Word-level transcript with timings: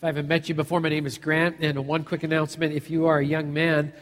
If 0.00 0.04
I 0.04 0.06
haven't 0.06 0.28
met 0.28 0.48
you 0.48 0.54
before, 0.54 0.80
my 0.80 0.88
name 0.88 1.04
is 1.04 1.18
Grant, 1.18 1.56
and 1.60 1.86
one 1.86 2.04
quick 2.04 2.22
announcement. 2.22 2.72
If 2.72 2.88
you 2.88 3.04
are 3.04 3.18
a 3.18 3.24
young 3.24 3.52
man 3.52 3.92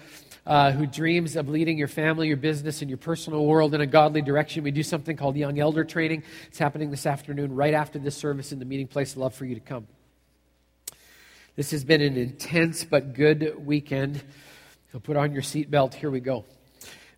uh, 0.47 0.71
who 0.71 0.87
dreams 0.87 1.35
of 1.35 1.49
leading 1.49 1.77
your 1.77 1.89
family, 1.89 2.29
your 2.29 2.37
business, 2.37 2.83
and 2.83 2.89
your 2.89 2.99
personal 2.99 3.45
world 3.45 3.75
in 3.75 3.81
a 3.81 3.87
godly 3.87 4.23
direction, 4.23 4.63
we 4.63 4.71
do 4.71 4.85
something 4.85 5.17
called 5.17 5.35
Young 5.35 5.59
Elder 5.59 5.83
Training. 5.83 6.23
It's 6.47 6.59
happening 6.61 6.93
this 6.93 7.05
afternoon 7.05 7.53
right 7.53 7.75
after 7.75 7.99
this 7.99 8.17
service 8.17 8.53
in 8.53 8.61
the 8.61 8.65
meeting 8.65 8.87
place. 8.87 9.17
I'd 9.17 9.19
love 9.19 9.35
for 9.35 9.45
you 9.45 9.57
to 9.57 9.61
come. 9.61 9.89
This 11.57 11.73
has 11.73 11.83
been 11.83 12.01
an 12.01 12.17
intense 12.17 12.85
but 12.85 13.13
good 13.13 13.67
weekend. 13.67 14.23
So 14.93 15.01
put 15.01 15.17
on 15.17 15.33
your 15.33 15.43
seatbelt. 15.43 15.95
Here 15.95 16.13
we 16.13 16.21
go. 16.21 16.45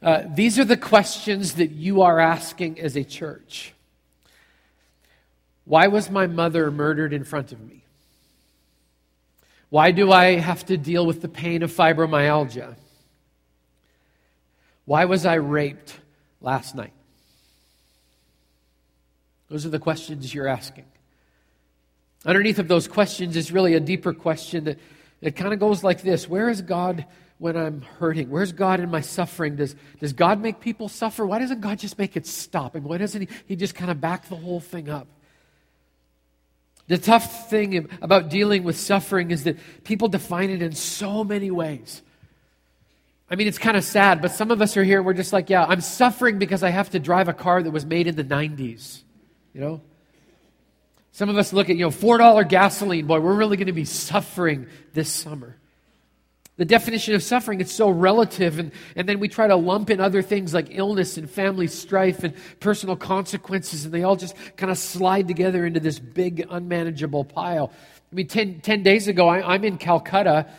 Uh, 0.01 0.23
these 0.27 0.59
are 0.59 0.65
the 0.65 0.79
questions 0.79 1.57
that 1.57 1.73
you 1.73 2.01
are 2.01 2.19
asking 2.19 2.81
as 2.81 2.97
a 2.97 3.05
church. 3.05 3.75
Why 5.67 5.89
was 5.89 6.09
my 6.09 6.27
mother 6.27 6.71
murdered 6.71 7.13
in 7.13 7.25
front 7.25 7.53
of 7.53 7.61
me? 7.61 7.80
Why 9.71 9.93
do 9.93 10.11
I 10.11 10.33
have 10.35 10.67
to 10.67 10.77
deal 10.77 11.07
with 11.07 11.23
the 11.23 11.29
pain 11.29 11.63
of 11.63 11.73
fibromyalgia? 11.73 12.75
Why 14.85 15.05
was 15.05 15.25
I 15.25 15.35
raped 15.35 15.99
last 16.41 16.75
night? 16.75 16.93
Those 19.49 19.65
are 19.65 19.71
the 19.71 19.79
questions 19.79 20.35
you're 20.35 20.49
asking. 20.49 20.85
Underneath 22.27 22.59
of 22.59 22.69
those 22.69 22.87
questions 22.89 23.37
is 23.37 23.51
really 23.53 23.75
a 23.75 23.81
deeper 23.81 24.13
question 24.13 24.65
that, 24.65 24.79
that 25.21 25.37
kind 25.37 25.53
of 25.53 25.61
goes 25.61 25.83
like 25.83 26.03
this 26.03 26.29
Where 26.29 26.51
is 26.51 26.63
God 26.63 27.07
when 27.39 27.57
I'm 27.57 27.83
hurting? 27.83 28.29
Where's 28.29 28.53
God 28.53 28.81
in 28.81 28.91
my 28.91 29.01
suffering? 29.01 29.57
Does, 29.57 29.77
does 30.01 30.13
God 30.13 30.41
make 30.41 30.61
people 30.61 30.89
suffer? 30.89 31.25
Why 31.25 31.39
doesn't 31.39 31.61
God 31.61 31.79
just 31.79 31.97
make 31.97 32.17
it 32.17 32.27
stop? 32.27 32.75
And 32.75 32.85
why 32.85 32.99
doesn't 32.99 33.21
He, 33.23 33.29
he 33.47 33.57
just 33.57 33.75
kind 33.77 33.91
of 33.91 34.01
back 34.01 34.29
the 34.29 34.37
whole 34.37 34.61
thing 34.61 34.89
up? 34.89 35.07
The 36.91 36.99
tough 36.99 37.49
thing 37.49 37.89
about 38.03 38.31
dealing 38.31 38.65
with 38.65 38.77
suffering 38.77 39.31
is 39.31 39.45
that 39.45 39.57
people 39.85 40.09
define 40.09 40.51
it 40.51 40.61
in 40.61 40.73
so 40.73 41.23
many 41.23 41.49
ways. 41.49 42.03
I 43.31 43.37
mean, 43.37 43.47
it's 43.47 43.59
kind 43.59 43.77
of 43.77 43.85
sad, 43.85 44.21
but 44.21 44.33
some 44.33 44.51
of 44.51 44.61
us 44.61 44.77
are 44.77 44.83
here, 44.83 45.01
we're 45.01 45.15
just 45.15 45.33
like, 45.33 45.49
yeah, 45.49 45.65
I'm 45.65 45.83
suffering 45.83 46.41
because 46.41 46.65
I 46.65 46.71
have 46.71 46.91
to 46.91 46.99
drive 46.99 47.29
a 47.29 47.33
car 47.33 47.63
that 47.63 47.71
was 47.71 47.87
made 47.87 48.09
in 48.09 48.17
the 48.17 48.25
90s. 48.25 49.03
You 49.55 49.61
know? 49.61 49.81
Some 51.13 51.29
of 51.29 51.39
us 51.39 51.53
look 51.53 51.71
at, 51.71 51.77
you 51.77 51.85
know, 51.85 51.91
$4 51.91 52.49
gasoline, 52.49 53.07
boy, 53.07 53.21
we're 53.21 53.35
really 53.35 53.57
going 53.57 53.69
to 53.69 53.73
be 53.73 53.85
suffering 53.85 54.67
this 54.93 55.13
summer 55.13 55.60
the 56.61 56.67
definition 56.67 57.15
of 57.15 57.23
suffering 57.23 57.59
it's 57.63 57.73
so 57.73 57.89
relative 57.89 58.59
and, 58.59 58.71
and 58.95 59.09
then 59.09 59.19
we 59.19 59.29
try 59.29 59.47
to 59.47 59.57
lump 59.57 59.89
in 59.89 59.99
other 59.99 60.21
things 60.21 60.53
like 60.53 60.67
illness 60.73 61.17
and 61.17 61.31
family 61.31 61.67
strife 61.67 62.23
and 62.23 62.35
personal 62.61 62.97
consequences 62.97 63.87
and 63.87 63.95
they 63.95 64.03
all 64.03 64.15
just 64.15 64.37
kind 64.59 64.71
of 64.71 64.77
slide 64.77 65.27
together 65.27 65.65
into 65.65 65.81
this 65.81 65.99
big 65.99 66.47
unmanageable 66.51 67.25
pile. 67.25 67.73
I 68.13 68.15
mean 68.15 68.27
10, 68.27 68.61
10 68.61 68.83
days 68.83 69.09
ago 69.09 69.27
I, 69.27 69.55
am 69.55 69.65
in 69.65 69.79
calcutta 69.79 70.51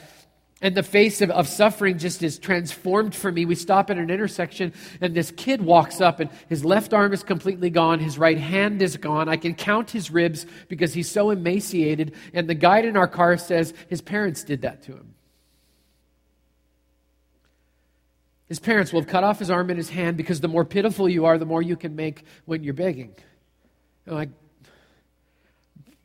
and 0.60 0.74
the 0.74 0.82
face 0.82 1.22
of, 1.22 1.30
of 1.30 1.48
suffering 1.48 2.00
just 2.00 2.24
is 2.24 2.40
transformed 2.40 3.14
for 3.14 3.32
me. 3.32 3.46
We 3.46 3.54
stop 3.54 3.92
at 3.92 4.00
an 4.00 4.10
intersection 4.10 4.74
and 5.02 5.14
this 5.14 5.30
kid 5.30 5.62
walks 5.62 6.02
up 6.02 6.20
and 6.20 6.32
his 6.50 6.66
left 6.66 6.96
arm 6.96 7.14
is 7.14 7.22
completely 7.22 7.70
gone 7.70 8.00
his 8.00 8.18
right 8.18 8.40
hand 8.40 8.82
is 8.82 8.98
gone. 8.98 9.30
I 9.30 9.38
can 9.38 9.54
count 9.54 9.92
his 9.92 10.10
ribs 10.10 10.48
because 10.68 10.96
he's 10.96 11.12
so 11.12 11.30
emaciated 11.30 12.16
and 12.34 12.50
the 12.50 12.56
guide 12.56 12.86
in 12.86 12.98
our 12.98 13.08
car 13.08 13.38
says 13.38 13.76
his 13.88 14.02
parents 14.02 14.44
did 14.44 14.64
that 14.64 14.82
to 14.86 14.94
him 14.94 15.14
His 18.52 18.60
parents 18.60 18.92
will 18.92 19.00
have 19.00 19.10
cut 19.10 19.24
off 19.24 19.40
his 19.40 19.50
arm 19.50 19.70
and 19.70 19.78
his 19.78 19.88
hand 19.88 20.18
because 20.18 20.42
the 20.42 20.50
more 20.50 20.66
pitiful 20.66 21.08
you 21.08 21.24
are, 21.24 21.38
the 21.38 21.46
more 21.46 21.62
you 21.62 21.78
can 21.78 21.96
make 21.96 22.26
when 22.44 22.66
you're 22.66 22.74
begging. 22.74 23.16
I'm 24.06 24.14
like, 24.14 24.30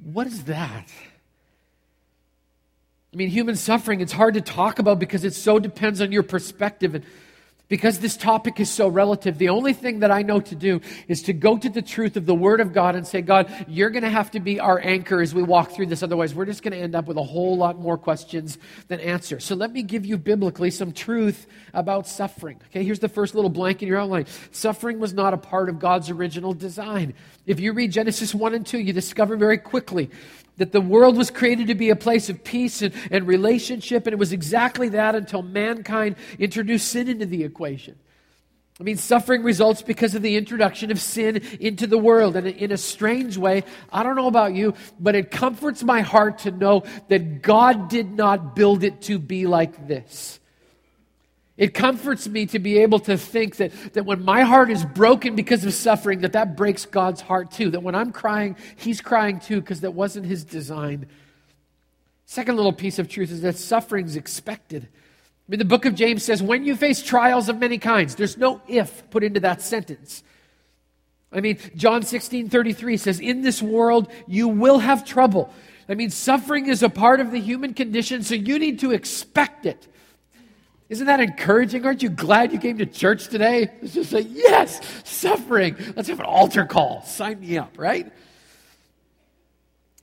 what 0.05 0.29
is 0.29 0.45
that? 0.45 0.87
I 3.13 3.17
mean, 3.17 3.31
human 3.31 3.57
suffering, 3.57 4.01
it's 4.01 4.13
hard 4.13 4.35
to 4.35 4.41
talk 4.41 4.79
about 4.79 5.01
because 5.01 5.25
it 5.25 5.35
so 5.35 5.59
depends 5.59 6.01
on 6.01 6.13
your 6.13 6.23
perspective. 6.23 6.95
And 6.95 7.05
because 7.69 7.99
this 7.99 8.17
topic 8.17 8.61
is 8.61 8.71
so 8.71 8.87
relative, 8.89 9.39
the 9.39 9.49
only 9.49 9.73
thing 9.73 10.01
that 10.01 10.11
I 10.11 10.23
know 10.23 10.41
to 10.41 10.55
do 10.55 10.81
is 11.09 11.23
to 11.23 11.33
go 11.33 11.59
to 11.59 11.69
the 11.69 11.83
truth 11.83 12.17
of 12.17 12.25
the 12.25 12.35
Word 12.35 12.61
of 12.61 12.73
God 12.73 12.95
and 12.95 13.07
say, 13.07 13.23
God, 13.23 13.53
you're 13.67 13.91
going 13.91 14.05
to 14.05 14.11
have 14.11 14.31
to 14.33 14.41
be 14.41 14.61
our 14.61 14.79
anchor 14.79 15.21
as 15.21 15.35
we 15.35 15.43
walk 15.43 15.73
through 15.73 15.87
this. 15.87 16.03
Otherwise, 16.03 16.35
we're 16.35 16.45
just 16.45 16.63
going 16.63 16.73
to 16.73 16.79
end 16.79 16.95
up 16.95 17.07
with 17.07 17.17
a 17.17 17.23
whole 17.23 17.57
lot 17.57 17.79
more 17.79 17.99
questions 17.99 18.59
than 18.87 19.01
answers. 19.01 19.45
So 19.45 19.57
let 19.57 19.73
me 19.73 19.83
give 19.83 20.07
you 20.07 20.17
biblically 20.17 20.71
some 20.71 20.93
truth 20.93 21.47
about 21.75 22.07
suffering. 22.07 22.61
Okay, 22.71 22.85
here's 22.85 23.01
the 23.01 23.09
first 23.09 23.35
little 23.35 23.51
blank 23.51 23.83
in 23.83 23.89
your 23.89 23.99
outline. 23.99 24.27
Suffering 24.53 25.01
was 25.01 25.13
not 25.13 25.35
a 25.35 25.39
part 25.39 25.69
of 25.69 25.79
God's 25.81 26.09
original 26.11 26.55
design. 26.55 27.15
If 27.47 27.59
you 27.59 27.73
read 27.73 27.91
Genesis 27.91 28.35
1 28.35 28.55
and 28.55 28.67
2, 28.67 28.79
you 28.79 28.93
discover 28.93 29.37
very 29.37 29.59
quickly 29.59 30.11
that 30.57 30.73
the 30.73 30.81
world 30.81 31.17
was 31.17 31.31
created 31.31 31.69
to 31.69 31.75
be 31.75 31.91
a 31.91 31.97
place 31.97 32.29
of 32.29 32.43
peace 32.43 32.83
and, 32.83 32.95
and 33.11 33.27
relationship, 33.27 34.07
and 34.07 34.13
it 34.13 34.19
was 34.19 34.33
exactly 34.33 34.91
that 34.91 35.15
until 35.15 35.43
mankind 35.43 36.17
introduced 36.39 36.89
sin 36.89 37.09
into 37.09 37.27
the 37.27 37.45
equation. 37.45 37.97
I 38.79 38.83
mean, 38.83 38.99
suffering 38.99 39.43
results 39.43 39.81
because 39.81 40.15
of 40.15 40.21
the 40.21 40.37
introduction 40.37 40.91
of 40.91 41.01
sin 41.01 41.41
into 41.61 41.87
the 41.87 41.97
world. 41.97 42.37
And 42.37 42.47
in 42.47 42.73
a 42.73 42.77
strange 42.77 43.39
way, 43.39 43.65
I 43.91 44.03
don't 44.03 44.17
know 44.17 44.27
about 44.27 44.55
you, 44.55 44.75
but 45.01 45.15
it 45.15 45.31
comforts 45.31 45.83
my 45.83 46.03
heart 46.03 46.41
to 46.41 46.51
know 46.51 46.85
that 47.09 47.41
God 47.41 47.89
did 47.89 48.13
not 48.13 48.55
build 48.55 48.85
it 48.85 49.01
to 49.03 49.19
be 49.19 49.47
like 49.47 49.89
this. 49.89 50.41
It 51.57 51.73
comforts 51.73 52.29
me 52.29 52.47
to 52.47 52.59
be 52.59 52.79
able 52.79 52.99
to 53.01 53.17
think 53.17 53.57
that, 53.57 53.73
that 53.95 54.05
when 54.05 54.23
my 54.23 54.43
heart 54.43 54.71
is 54.71 54.85
broken 54.85 55.35
because 55.37 55.65
of 55.65 55.73
suffering, 55.73 56.21
that 56.21 56.35
that 56.35 56.55
breaks 56.55 56.85
God's 56.85 57.23
heart 57.23 57.51
too. 57.51 57.71
That 57.71 57.83
when 57.83 57.95
I'm 57.95 58.13
crying, 58.13 58.57
He's 58.77 59.01
crying 59.01 59.41
too 59.41 59.61
because 59.61 59.81
that 59.81 59.95
wasn't 59.95 60.27
His 60.27 60.45
design. 60.45 61.07
Second 62.27 62.57
little 62.57 62.73
piece 62.73 62.99
of 62.99 63.09
truth 63.09 63.31
is 63.31 63.41
that 63.41 63.57
suffering's 63.57 64.17
expected. 64.17 64.89
I 64.93 65.51
mean, 65.51 65.59
the 65.59 65.65
book 65.65 65.87
of 65.87 65.95
James 65.95 66.25
says, 66.25 66.43
when 66.43 66.65
you 66.65 66.77
face 66.77 67.03
trials 67.03 67.49
of 67.49 67.59
many 67.59 67.79
kinds, 67.79 68.17
there's 68.17 68.37
no 68.37 68.61
if 68.69 69.09
put 69.11 69.25
into 69.25 69.41
that 69.41 69.63
sentence. 69.63 70.23
I 71.33 71.41
mean, 71.41 71.59
John 71.75 72.03
16 72.03 72.51
33 72.51 72.97
says, 72.99 73.21
In 73.21 73.41
this 73.43 73.63
world 73.63 74.11
you 74.27 74.49
will 74.49 74.79
have 74.81 75.07
trouble. 75.07 75.53
I 75.89 75.95
mean, 75.95 76.11
suffering 76.11 76.67
is 76.67 76.83
a 76.83 76.89
part 76.89 77.21
of 77.21 77.31
the 77.31 77.41
human 77.41 77.73
condition, 77.73 78.23
so 78.25 78.35
you 78.35 78.59
need 78.59 78.81
to 78.81 78.91
expect 78.91 79.65
it. 79.65 79.87
Isn't 80.89 81.07
that 81.07 81.21
encouraging? 81.21 81.85
Aren't 81.85 82.03
you 82.03 82.11
glad 82.11 82.53
you 82.53 82.59
came 82.59 82.79
to 82.79 82.87
church 82.87 83.29
today? 83.29 83.71
Let's 83.83 83.95
just 83.95 84.11
say, 84.11 84.21
yes, 84.21 84.81
suffering. 85.05 85.77
Let's 85.97 86.09
have 86.09 86.21
an 86.21 86.27
altar 86.27 86.65
call. 86.65 87.03
Sign 87.03 87.41
me 87.41 87.59
up, 87.59 87.77
right? 87.77 88.13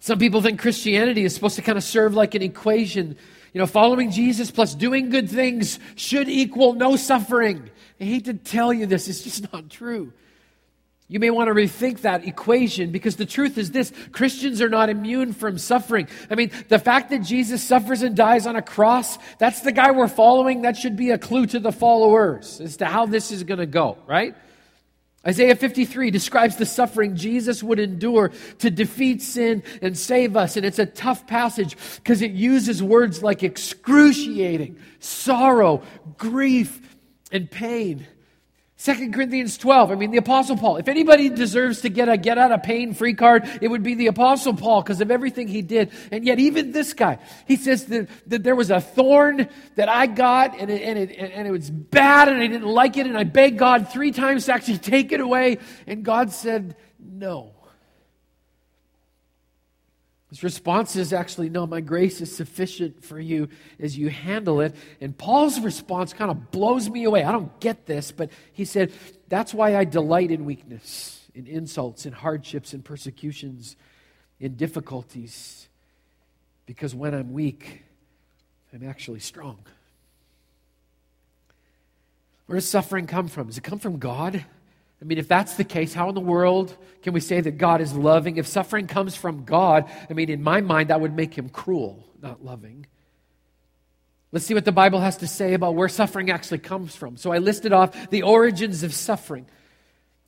Some 0.01 0.19
people 0.19 0.41
think 0.41 0.59
Christianity 0.59 1.23
is 1.23 1.33
supposed 1.33 1.55
to 1.55 1.61
kind 1.61 1.77
of 1.77 1.83
serve 1.83 2.13
like 2.13 2.35
an 2.35 2.41
equation. 2.41 3.15
You 3.53 3.59
know, 3.59 3.67
following 3.67 4.11
Jesus 4.11 4.51
plus 4.51 4.75
doing 4.75 5.09
good 5.09 5.29
things 5.29 5.79
should 5.95 6.27
equal 6.27 6.73
no 6.73 6.97
suffering. 6.97 7.69
I 8.01 8.03
hate 8.03 8.25
to 8.25 8.33
tell 8.33 8.73
you 8.73 8.85
this, 8.85 9.07
it's 9.07 9.23
just 9.23 9.53
not 9.53 9.69
true. 9.69 10.11
You 11.13 11.19
may 11.19 11.29
want 11.29 11.47
to 11.47 11.53
rethink 11.53 11.99
that 12.01 12.27
equation 12.27 12.89
because 12.89 13.17
the 13.17 13.25
truth 13.27 13.59
is 13.59 13.69
this 13.69 13.93
Christians 14.13 14.63
are 14.63 14.67
not 14.67 14.89
immune 14.89 15.33
from 15.33 15.59
suffering. 15.59 16.07
I 16.31 16.33
mean, 16.33 16.49
the 16.69 16.79
fact 16.79 17.11
that 17.11 17.19
Jesus 17.19 17.61
suffers 17.61 18.01
and 18.01 18.15
dies 18.15 18.47
on 18.47 18.55
a 18.55 18.63
cross, 18.63 19.19
that's 19.37 19.61
the 19.61 19.71
guy 19.71 19.91
we're 19.91 20.07
following. 20.07 20.63
That 20.63 20.75
should 20.75 20.97
be 20.97 21.11
a 21.11 21.19
clue 21.19 21.45
to 21.45 21.59
the 21.59 21.71
followers 21.71 22.59
as 22.59 22.77
to 22.77 22.85
how 22.85 23.05
this 23.05 23.31
is 23.31 23.43
going 23.43 23.59
to 23.59 23.67
go, 23.67 23.99
right? 24.07 24.33
Isaiah 25.23 25.55
53 25.55 26.09
describes 26.09 26.55
the 26.55 26.65
suffering 26.65 27.15
Jesus 27.15 27.61
would 27.61 27.77
endure 27.77 28.31
to 28.57 28.71
defeat 28.71 29.21
sin 29.21 29.61
and 29.83 29.95
save 29.95 30.35
us. 30.35 30.57
And 30.57 30.65
it's 30.65 30.79
a 30.79 30.87
tough 30.87 31.27
passage 31.27 31.77
because 31.97 32.23
it 32.23 32.31
uses 32.31 32.81
words 32.81 33.21
like 33.21 33.43
excruciating, 33.43 34.79
sorrow, 34.97 35.83
grief, 36.17 36.97
and 37.31 37.51
pain. 37.51 38.07
Second 38.83 39.13
Corinthians 39.13 39.57
12, 39.57 39.91
I 39.91 39.95
mean, 39.95 40.11
the 40.11 40.17
Apostle 40.17 40.57
Paul. 40.57 40.75
If 40.75 40.89
anybody 40.89 41.29
deserves 41.29 41.79
to 41.83 41.89
get 41.89 42.09
a 42.09 42.17
get 42.17 42.37
out 42.37 42.51
of 42.51 42.63
pain 42.63 42.93
free 42.93 43.13
card, 43.13 43.49
it 43.61 43.69
would 43.69 43.81
be 43.81 43.95
the 43.95 44.07
Apostle 44.07 44.53
Paul 44.53 44.81
because 44.81 44.99
of 44.99 45.09
everything 45.09 45.47
he 45.47 45.61
did. 45.61 45.89
And 46.11 46.25
yet, 46.25 46.37
even 46.37 46.73
this 46.73 46.91
guy, 46.91 47.19
he 47.47 47.55
says 47.55 47.85
that, 47.85 48.09
that 48.27 48.43
there 48.43 48.57
was 48.57 48.71
a 48.71 48.81
thorn 48.81 49.47
that 49.75 49.87
I 49.87 50.07
got 50.07 50.59
and 50.59 50.69
it, 50.69 50.81
and, 50.81 50.99
it, 50.99 51.17
and 51.17 51.47
it 51.47 51.51
was 51.51 51.69
bad 51.69 52.27
and 52.27 52.41
I 52.41 52.47
didn't 52.47 52.67
like 52.67 52.97
it. 52.97 53.07
And 53.07 53.17
I 53.17 53.23
begged 53.23 53.57
God 53.57 53.87
three 53.87 54.11
times 54.11 54.47
to 54.47 54.53
actually 54.53 54.77
take 54.79 55.13
it 55.13 55.21
away. 55.21 55.59
And 55.87 56.03
God 56.03 56.33
said, 56.33 56.75
no. 56.99 57.53
His 60.33 60.41
response 60.41 60.95
is 60.95 61.13
actually, 61.13 61.49
No, 61.49 61.67
my 61.67 61.79
grace 61.79 62.19
is 62.19 62.35
sufficient 62.35 63.05
for 63.05 63.19
you 63.19 63.49
as 63.79 63.95
you 63.95 64.09
handle 64.09 64.61
it. 64.61 64.75
And 64.99 65.15
Paul's 65.15 65.59
response 65.59 66.11
kind 66.11 66.31
of 66.31 66.49
blows 66.49 66.89
me 66.89 67.03
away. 67.03 67.23
I 67.23 67.31
don't 67.31 67.59
get 67.59 67.85
this, 67.85 68.11
but 68.11 68.31
he 68.51 68.65
said, 68.65 68.91
That's 69.29 69.53
why 69.53 69.75
I 69.75 69.83
delight 69.85 70.31
in 70.31 70.43
weakness, 70.43 71.29
in 71.35 71.45
insults, 71.45 72.07
in 72.07 72.13
hardships, 72.13 72.73
in 72.73 72.81
persecutions, 72.81 73.75
in 74.39 74.55
difficulties. 74.55 75.69
Because 76.65 76.95
when 76.95 77.13
I'm 77.13 77.31
weak, 77.31 77.83
I'm 78.73 78.89
actually 78.89 79.19
strong. 79.19 79.59
Where 82.47 82.55
does 82.55 82.67
suffering 82.67 83.05
come 83.05 83.27
from? 83.27 83.45
Does 83.45 83.59
it 83.59 83.63
come 83.63 83.77
from 83.77 83.99
God? 83.99 84.43
I 85.03 85.05
mean, 85.05 85.17
if 85.17 85.27
that's 85.27 85.55
the 85.55 85.65
case, 85.65 85.93
how 85.93 86.07
in 86.07 86.15
the 86.15 86.21
world 86.21 86.77
can 87.01 87.11
we 87.11 87.19
say 87.19 87.41
that 87.41 87.57
God 87.57 87.81
is 87.81 87.93
loving? 87.93 88.37
If 88.37 88.47
suffering 88.47 88.87
comes 88.87 89.17
from 89.17 89.43
God, 89.43 89.91
I 90.09 90.13
mean, 90.13 90.29
in 90.29 90.41
my 90.41 90.61
mind, 90.61 90.91
that 90.91 91.01
would 91.01 91.13
make 91.13 91.37
him 91.37 91.49
cruel, 91.49 92.07
not 92.21 92.45
loving. 92.45 92.85
Let's 94.31 94.45
see 94.45 94.53
what 94.53 94.63
the 94.63 94.71
Bible 94.71 95.01
has 95.01 95.17
to 95.17 95.27
say 95.27 95.55
about 95.55 95.75
where 95.75 95.89
suffering 95.89 96.31
actually 96.31 96.59
comes 96.59 96.95
from. 96.95 97.17
So 97.17 97.33
I 97.33 97.39
listed 97.39 97.73
off 97.73 98.11
the 98.11 98.21
origins 98.21 98.81
of 98.83 98.93
suffering. 98.93 99.45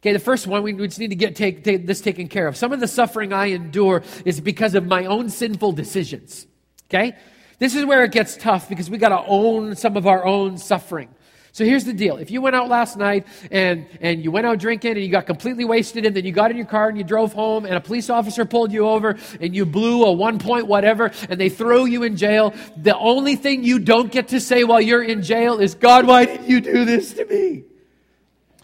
Okay, 0.01 0.11
the 0.11 0.19
first 0.19 0.45
one, 0.45 0.61
we 0.61 0.73
just 0.73 0.99
need 0.99 1.11
to 1.11 1.15
get 1.15 1.37
take, 1.37 1.63
take 1.63 1.87
this 1.87 2.01
taken 2.01 2.27
care 2.27 2.45
of. 2.45 2.57
Some 2.57 2.73
of 2.73 2.81
the 2.81 2.87
suffering 2.87 3.31
I 3.31 3.45
endure 3.45 4.03
is 4.25 4.41
because 4.41 4.75
of 4.75 4.85
my 4.85 5.05
own 5.05 5.29
sinful 5.29 5.71
decisions. 5.71 6.47
Okay? 6.89 7.15
This 7.59 7.75
is 7.75 7.85
where 7.85 8.03
it 8.03 8.11
gets 8.11 8.35
tough 8.35 8.67
because 8.67 8.89
we 8.89 8.97
got 8.97 9.09
to 9.09 9.23
own 9.25 9.77
some 9.77 9.95
of 9.95 10.05
our 10.05 10.25
own 10.25 10.57
suffering. 10.57 11.14
So 11.55 11.63
here's 11.63 11.85
the 11.85 11.93
deal. 11.93 12.17
If 12.17 12.31
you 12.31 12.41
went 12.41 12.57
out 12.57 12.67
last 12.67 12.97
night 12.97 13.25
and, 13.49 13.87
and 14.01 14.21
you 14.21 14.29
went 14.29 14.45
out 14.45 14.59
drinking 14.59 14.91
and 14.91 14.99
you 14.99 15.09
got 15.09 15.25
completely 15.25 15.63
wasted 15.63 16.05
and 16.05 16.13
then 16.13 16.25
you 16.25 16.33
got 16.33 16.51
in 16.51 16.57
your 16.57 16.65
car 16.65 16.89
and 16.89 16.97
you 16.97 17.05
drove 17.05 17.31
home 17.31 17.63
and 17.63 17.75
a 17.75 17.79
police 17.79 18.09
officer 18.09 18.43
pulled 18.43 18.73
you 18.73 18.85
over 18.85 19.15
and 19.39 19.55
you 19.55 19.65
blew 19.65 20.03
a 20.03 20.11
one 20.11 20.37
point 20.37 20.67
whatever 20.67 21.13
and 21.29 21.39
they 21.39 21.47
throw 21.47 21.85
you 21.85 22.03
in 22.03 22.17
jail, 22.17 22.53
the 22.75 22.93
only 22.97 23.37
thing 23.37 23.63
you 23.63 23.79
don't 23.79 24.11
get 24.11 24.27
to 24.27 24.41
say 24.41 24.65
while 24.65 24.81
you're 24.81 25.01
in 25.01 25.23
jail 25.23 25.61
is, 25.61 25.75
God, 25.75 26.05
why 26.05 26.25
did 26.25 26.43
you 26.43 26.59
do 26.59 26.83
this 26.83 27.13
to 27.13 27.23
me? 27.23 27.63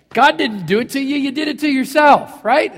God 0.09 0.35
didn't 0.35 0.65
do 0.65 0.81
it 0.81 0.89
to 0.89 0.99
you, 0.99 1.15
you 1.15 1.31
did 1.31 1.47
it 1.47 1.59
to 1.59 1.69
yourself, 1.69 2.43
right? 2.43 2.73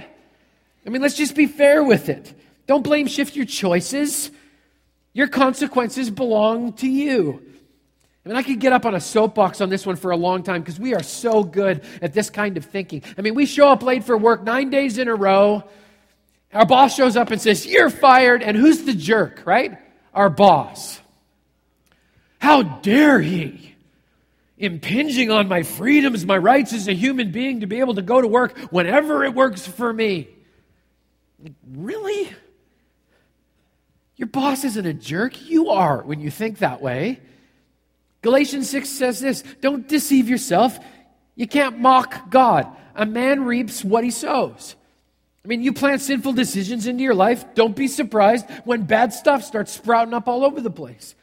I 0.86 0.90
mean, 0.92 1.02
let's 1.02 1.18
just 1.18 1.36
be 1.36 1.48
fair 1.48 1.84
with 1.84 2.10
it. 2.10 2.32
Don't 2.68 2.84
blame 2.84 3.08
shift 3.08 3.36
your 3.36 3.48
choices. 3.48 4.30
Your 5.12 5.28
consequences 5.28 6.12
belong 6.12 6.74
to 6.74 6.88
you. 6.88 7.53
I 8.26 8.30
mean, 8.30 8.38
I 8.38 8.44
could 8.44 8.60
get 8.60 8.72
up 8.72 8.86
on 8.86 8.96
a 8.96 9.02
soapbox 9.02 9.60
on 9.60 9.70
this 9.70 9.86
one 9.86 9.98
for 9.98 10.12
a 10.12 10.18
long 10.18 10.44
time 10.44 10.62
because 10.62 10.80
we 10.80 10.94
are 10.96 11.04
so 11.04 11.44
good 11.44 11.84
at 12.02 12.14
this 12.14 12.30
kind 12.30 12.56
of 12.56 12.64
thinking. 12.64 13.04
I 13.18 13.22
mean, 13.22 13.36
we 13.36 13.46
show 13.46 13.68
up 13.68 13.84
late 13.84 14.06
for 14.06 14.18
work 14.18 14.44
nine 14.44 14.70
days 14.70 14.98
in 14.98 15.10
a 15.10 15.16
row. 15.16 15.64
Our 16.54 16.66
boss 16.66 16.96
shows 16.96 17.18
up 17.18 17.32
and 17.32 17.42
says, 17.42 17.66
You're 17.66 17.90
fired. 17.90 18.42
And 18.42 18.56
who's 18.56 18.84
the 18.84 18.94
jerk, 18.94 19.42
right? 19.46 19.78
Our 20.14 20.30
boss. 20.30 21.02
How 22.40 22.62
dare 22.64 23.20
he? 23.20 23.76
Impinging 24.58 25.30
on 25.30 25.50
my 25.50 25.64
freedoms, 25.64 26.26
my 26.26 26.38
rights 26.38 26.72
as 26.72 26.88
a 26.88 26.94
human 26.94 27.32
being 27.32 27.60
to 27.60 27.68
be 27.68 27.82
able 27.82 27.96
to 27.96 28.02
go 28.02 28.22
to 28.22 28.28
work 28.28 28.58
whenever 28.72 29.26
it 29.26 29.34
works 29.34 29.68
for 29.68 29.92
me. 29.92 30.30
Really? 31.70 32.32
Your 34.16 34.28
boss 34.28 34.64
isn't 34.64 34.86
a 34.86 34.94
jerk. 34.94 35.50
You 35.50 35.72
are 35.72 36.02
when 36.04 36.22
you 36.22 36.32
think 36.32 36.60
that 36.60 36.82
way. 36.82 37.20
Galatians 38.24 38.70
6 38.70 38.90
says 38.90 39.20
this 39.20 39.44
Don't 39.62 39.88
deceive 39.88 40.28
yourself. 40.28 40.80
You 41.36 41.48
can't 41.48 41.80
mock 41.80 42.32
God. 42.32 42.68
A 42.96 43.06
man 43.06 43.44
reaps 43.44 43.84
what 43.84 44.04
he 44.04 44.12
sows. 44.12 44.76
I 45.44 45.48
mean, 45.48 45.62
you 45.62 45.74
plant 45.74 46.02
sinful 46.02 46.34
decisions 46.34 46.88
into 46.88 47.04
your 47.04 47.16
life. 47.16 47.54
Don't 47.54 47.76
be 47.76 47.88
surprised 47.88 48.50
when 48.64 48.84
bad 48.84 49.14
stuff 49.14 49.44
starts 49.44 49.74
sprouting 49.74 50.14
up 50.14 50.28
all 50.28 50.46
over 50.46 50.62
the 50.62 50.72
place. 50.72 51.16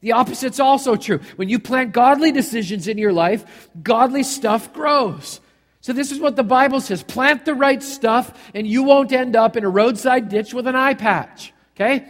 The 0.00 0.12
opposite's 0.12 0.60
also 0.60 0.96
true. 0.96 1.20
When 1.36 1.48
you 1.48 1.58
plant 1.58 1.92
godly 1.92 2.32
decisions 2.32 2.86
in 2.86 2.98
your 2.98 3.12
life, 3.12 3.70
godly 3.82 4.24
stuff 4.24 4.72
grows. 4.72 5.40
So, 5.80 5.92
this 5.92 6.12
is 6.12 6.20
what 6.20 6.36
the 6.36 6.44
Bible 6.44 6.80
says 6.80 7.02
plant 7.02 7.44
the 7.44 7.54
right 7.54 7.82
stuff, 7.82 8.36
and 8.54 8.66
you 8.66 8.82
won't 8.82 9.10
end 9.10 9.36
up 9.36 9.56
in 9.56 9.64
a 9.64 9.68
roadside 9.68 10.28
ditch 10.28 10.52
with 10.52 10.66
an 10.66 10.76
eye 10.76 10.94
patch. 10.94 11.54
Okay? 11.74 12.06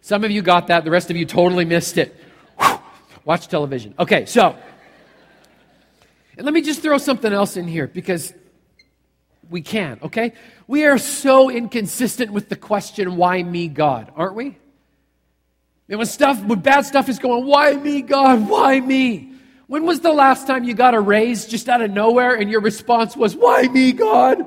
Some 0.00 0.24
of 0.24 0.30
you 0.30 0.42
got 0.42 0.66
that, 0.66 0.84
the 0.84 0.90
rest 0.90 1.10
of 1.10 1.16
you 1.16 1.26
totally 1.26 1.64
missed 1.64 1.96
it. 1.96 2.16
Watch 3.28 3.46
television. 3.48 3.92
Okay, 3.98 4.24
so, 4.24 4.56
and 6.38 6.46
let 6.46 6.54
me 6.54 6.62
just 6.62 6.80
throw 6.80 6.96
something 6.96 7.30
else 7.30 7.58
in 7.58 7.68
here 7.68 7.86
because 7.86 8.32
we 9.50 9.60
can, 9.60 9.98
okay? 10.02 10.32
We 10.66 10.86
are 10.86 10.96
so 10.96 11.50
inconsistent 11.50 12.32
with 12.32 12.48
the 12.48 12.56
question, 12.56 13.16
why 13.16 13.42
me, 13.42 13.68
God, 13.68 14.10
aren't 14.16 14.34
we? 14.34 14.56
And 15.90 15.98
when 15.98 16.06
stuff, 16.06 16.42
when 16.42 16.60
bad 16.60 16.86
stuff 16.86 17.10
is 17.10 17.18
going, 17.18 17.44
why 17.44 17.74
me, 17.74 18.00
God, 18.00 18.48
why 18.48 18.80
me? 18.80 19.34
When 19.66 19.84
was 19.84 20.00
the 20.00 20.14
last 20.14 20.46
time 20.46 20.64
you 20.64 20.72
got 20.72 20.94
a 20.94 21.00
raise 21.00 21.44
just 21.44 21.68
out 21.68 21.82
of 21.82 21.90
nowhere 21.90 22.34
and 22.34 22.50
your 22.50 22.62
response 22.62 23.14
was, 23.14 23.36
why 23.36 23.64
me, 23.64 23.92
God? 23.92 24.42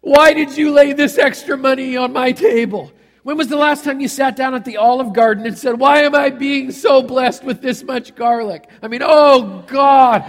Why 0.00 0.32
did 0.32 0.56
you 0.56 0.72
lay 0.72 0.94
this 0.94 1.18
extra 1.18 1.58
money 1.58 1.98
on 1.98 2.14
my 2.14 2.32
table? 2.32 2.92
When 3.26 3.36
was 3.36 3.48
the 3.48 3.56
last 3.56 3.82
time 3.82 3.98
you 3.98 4.06
sat 4.06 4.36
down 4.36 4.54
at 4.54 4.64
the 4.64 4.76
Olive 4.76 5.12
Garden 5.12 5.46
and 5.46 5.58
said, 5.58 5.80
Why 5.80 6.02
am 6.02 6.14
I 6.14 6.30
being 6.30 6.70
so 6.70 7.02
blessed 7.02 7.42
with 7.42 7.60
this 7.60 7.82
much 7.82 8.14
garlic? 8.14 8.70
I 8.80 8.86
mean, 8.86 9.00
oh 9.02 9.64
God, 9.66 10.22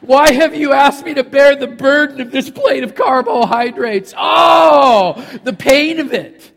why 0.00 0.32
have 0.32 0.52
you 0.52 0.72
asked 0.72 1.04
me 1.04 1.14
to 1.14 1.22
bear 1.22 1.54
the 1.54 1.68
burden 1.68 2.20
of 2.20 2.32
this 2.32 2.50
plate 2.50 2.82
of 2.82 2.96
carbohydrates? 2.96 4.14
Oh, 4.18 5.24
the 5.44 5.52
pain 5.52 6.00
of 6.00 6.12
it. 6.12 6.50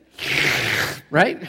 Right? 1.12 1.48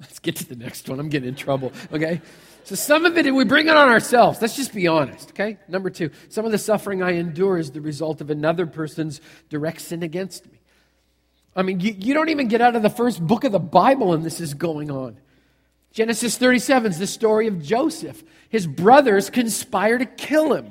Let's 0.00 0.18
get 0.18 0.34
to 0.34 0.48
the 0.48 0.56
next 0.56 0.88
one. 0.88 0.98
I'm 0.98 1.10
getting 1.10 1.28
in 1.28 1.36
trouble. 1.36 1.72
Okay? 1.92 2.20
So 2.64 2.74
some 2.74 3.04
of 3.04 3.16
it 3.18 3.32
we 3.34 3.44
bring 3.44 3.68
it 3.68 3.76
on 3.76 3.88
ourselves. 3.88 4.40
Let's 4.40 4.56
just 4.56 4.72
be 4.72 4.86
honest, 4.86 5.30
okay? 5.30 5.58
Number 5.68 5.90
two, 5.90 6.10
some 6.28 6.44
of 6.44 6.52
the 6.52 6.58
suffering 6.58 7.02
I 7.02 7.12
endure 7.12 7.58
is 7.58 7.70
the 7.70 7.80
result 7.80 8.20
of 8.20 8.30
another 8.30 8.66
person's 8.66 9.20
direct 9.48 9.80
sin 9.80 10.02
against 10.02 10.46
me. 10.50 10.60
I 11.56 11.62
mean, 11.62 11.80
you, 11.80 11.94
you 11.98 12.14
don't 12.14 12.28
even 12.28 12.48
get 12.48 12.60
out 12.60 12.76
of 12.76 12.82
the 12.82 12.90
first 12.90 13.24
book 13.24 13.44
of 13.44 13.52
the 13.52 13.58
Bible 13.58 14.12
and 14.12 14.24
this 14.24 14.40
is 14.40 14.54
going 14.54 14.90
on. 14.90 15.18
Genesis 15.92 16.38
37 16.38 16.92
is 16.92 16.98
the 16.98 17.06
story 17.06 17.48
of 17.48 17.62
Joseph. 17.62 18.22
His 18.48 18.66
brothers 18.66 19.30
conspire 19.30 19.98
to 19.98 20.06
kill 20.06 20.54
him, 20.54 20.70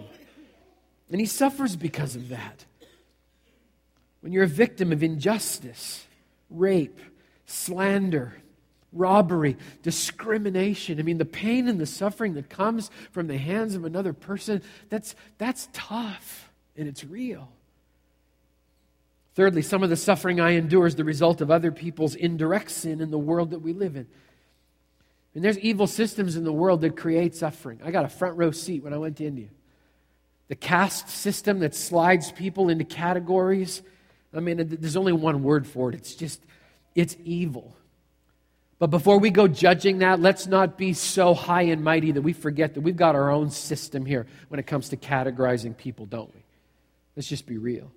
and 1.12 1.20
he 1.20 1.26
suffers 1.26 1.76
because 1.76 2.16
of 2.16 2.30
that. 2.30 2.66
When 4.22 4.32
you're 4.32 4.44
a 4.44 4.48
victim 4.48 4.92
of 4.92 5.04
injustice, 5.04 6.06
rape, 6.50 7.00
slander, 7.46 8.34
robbery, 8.92 9.58
discrimination. 9.84 11.00
I 11.00 11.04
mean, 11.04 11.18
the 11.18 11.26
pain 11.26 11.68
and 11.68 11.80
the 11.80 11.86
suffering 11.86 12.34
that 12.34 12.50
comes 12.50 12.90
from 13.12 13.28
the 13.28 13.38
hands 13.38 13.76
of 13.76 13.86
another 13.86 14.14
person, 14.14 14.62
that's, 14.90 15.16
that's 15.38 15.70
tough 15.74 16.52
and 16.76 16.88
it's 16.88 17.04
real. 17.04 17.50
Thirdly, 19.36 19.62
some 19.62 19.84
of 19.84 19.90
the 19.90 19.96
suffering 19.96 20.40
I 20.40 20.52
endure 20.52 20.88
is 20.88 20.96
the 20.96 21.04
result 21.04 21.40
of 21.40 21.52
other 21.52 21.72
people's 21.72 22.16
indirect 22.16 22.72
sin 22.72 23.00
in 23.00 23.12
the 23.12 23.20
world 23.20 23.52
that 23.52 23.60
we 23.60 23.74
live 23.74 23.96
in. 23.96 24.08
And 25.36 25.44
there's 25.44 25.60
evil 25.60 25.88
systems 25.88 26.36
in 26.36 26.44
the 26.44 26.52
world 26.52 26.82
that 26.82 26.98
create 26.98 27.36
suffering. 27.36 27.80
I 27.84 27.92
got 27.92 28.04
a 28.04 28.10
front 28.10 28.38
row 28.38 28.52
seat 28.52 28.84
when 28.84 28.94
I 28.94 28.98
went 28.98 29.18
to 29.18 29.26
India. 29.26 29.50
The 30.48 30.56
caste 30.56 31.10
system 31.10 31.60
that 31.60 31.76
slides 31.76 32.32
people 32.32 32.70
into 32.70 32.84
categories. 32.84 33.84
I 34.34 34.40
mean, 34.40 34.68
there's 34.68 34.98
only 34.98 35.14
one 35.14 35.44
word 35.44 35.68
for 35.68 35.90
it. 35.90 35.96
It's 35.96 36.16
just, 36.16 36.42
it's 36.96 37.16
evil. 37.24 37.76
But 38.80 38.88
before 38.88 39.20
we 39.20 39.30
go 39.30 39.48
judging 39.50 40.00
that, 40.00 40.22
let's 40.22 40.48
not 40.48 40.78
be 40.78 40.94
so 40.94 41.34
high 41.34 41.64
and 41.64 41.84
mighty 41.84 42.14
that 42.14 42.22
we 42.22 42.32
forget 42.32 42.74
that 42.74 42.82
we've 42.82 42.96
got 42.96 43.14
our 43.14 43.30
own 43.30 43.50
system 43.50 44.06
here 44.06 44.26
when 44.48 44.60
it 44.60 44.68
comes 44.68 44.90
to 44.90 44.98
categorizing 44.98 45.76
people, 45.76 46.06
don't 46.06 46.34
we? 46.34 46.42
Let's 47.18 47.28
just 47.28 47.46
be 47.46 47.58
real. 47.58 47.92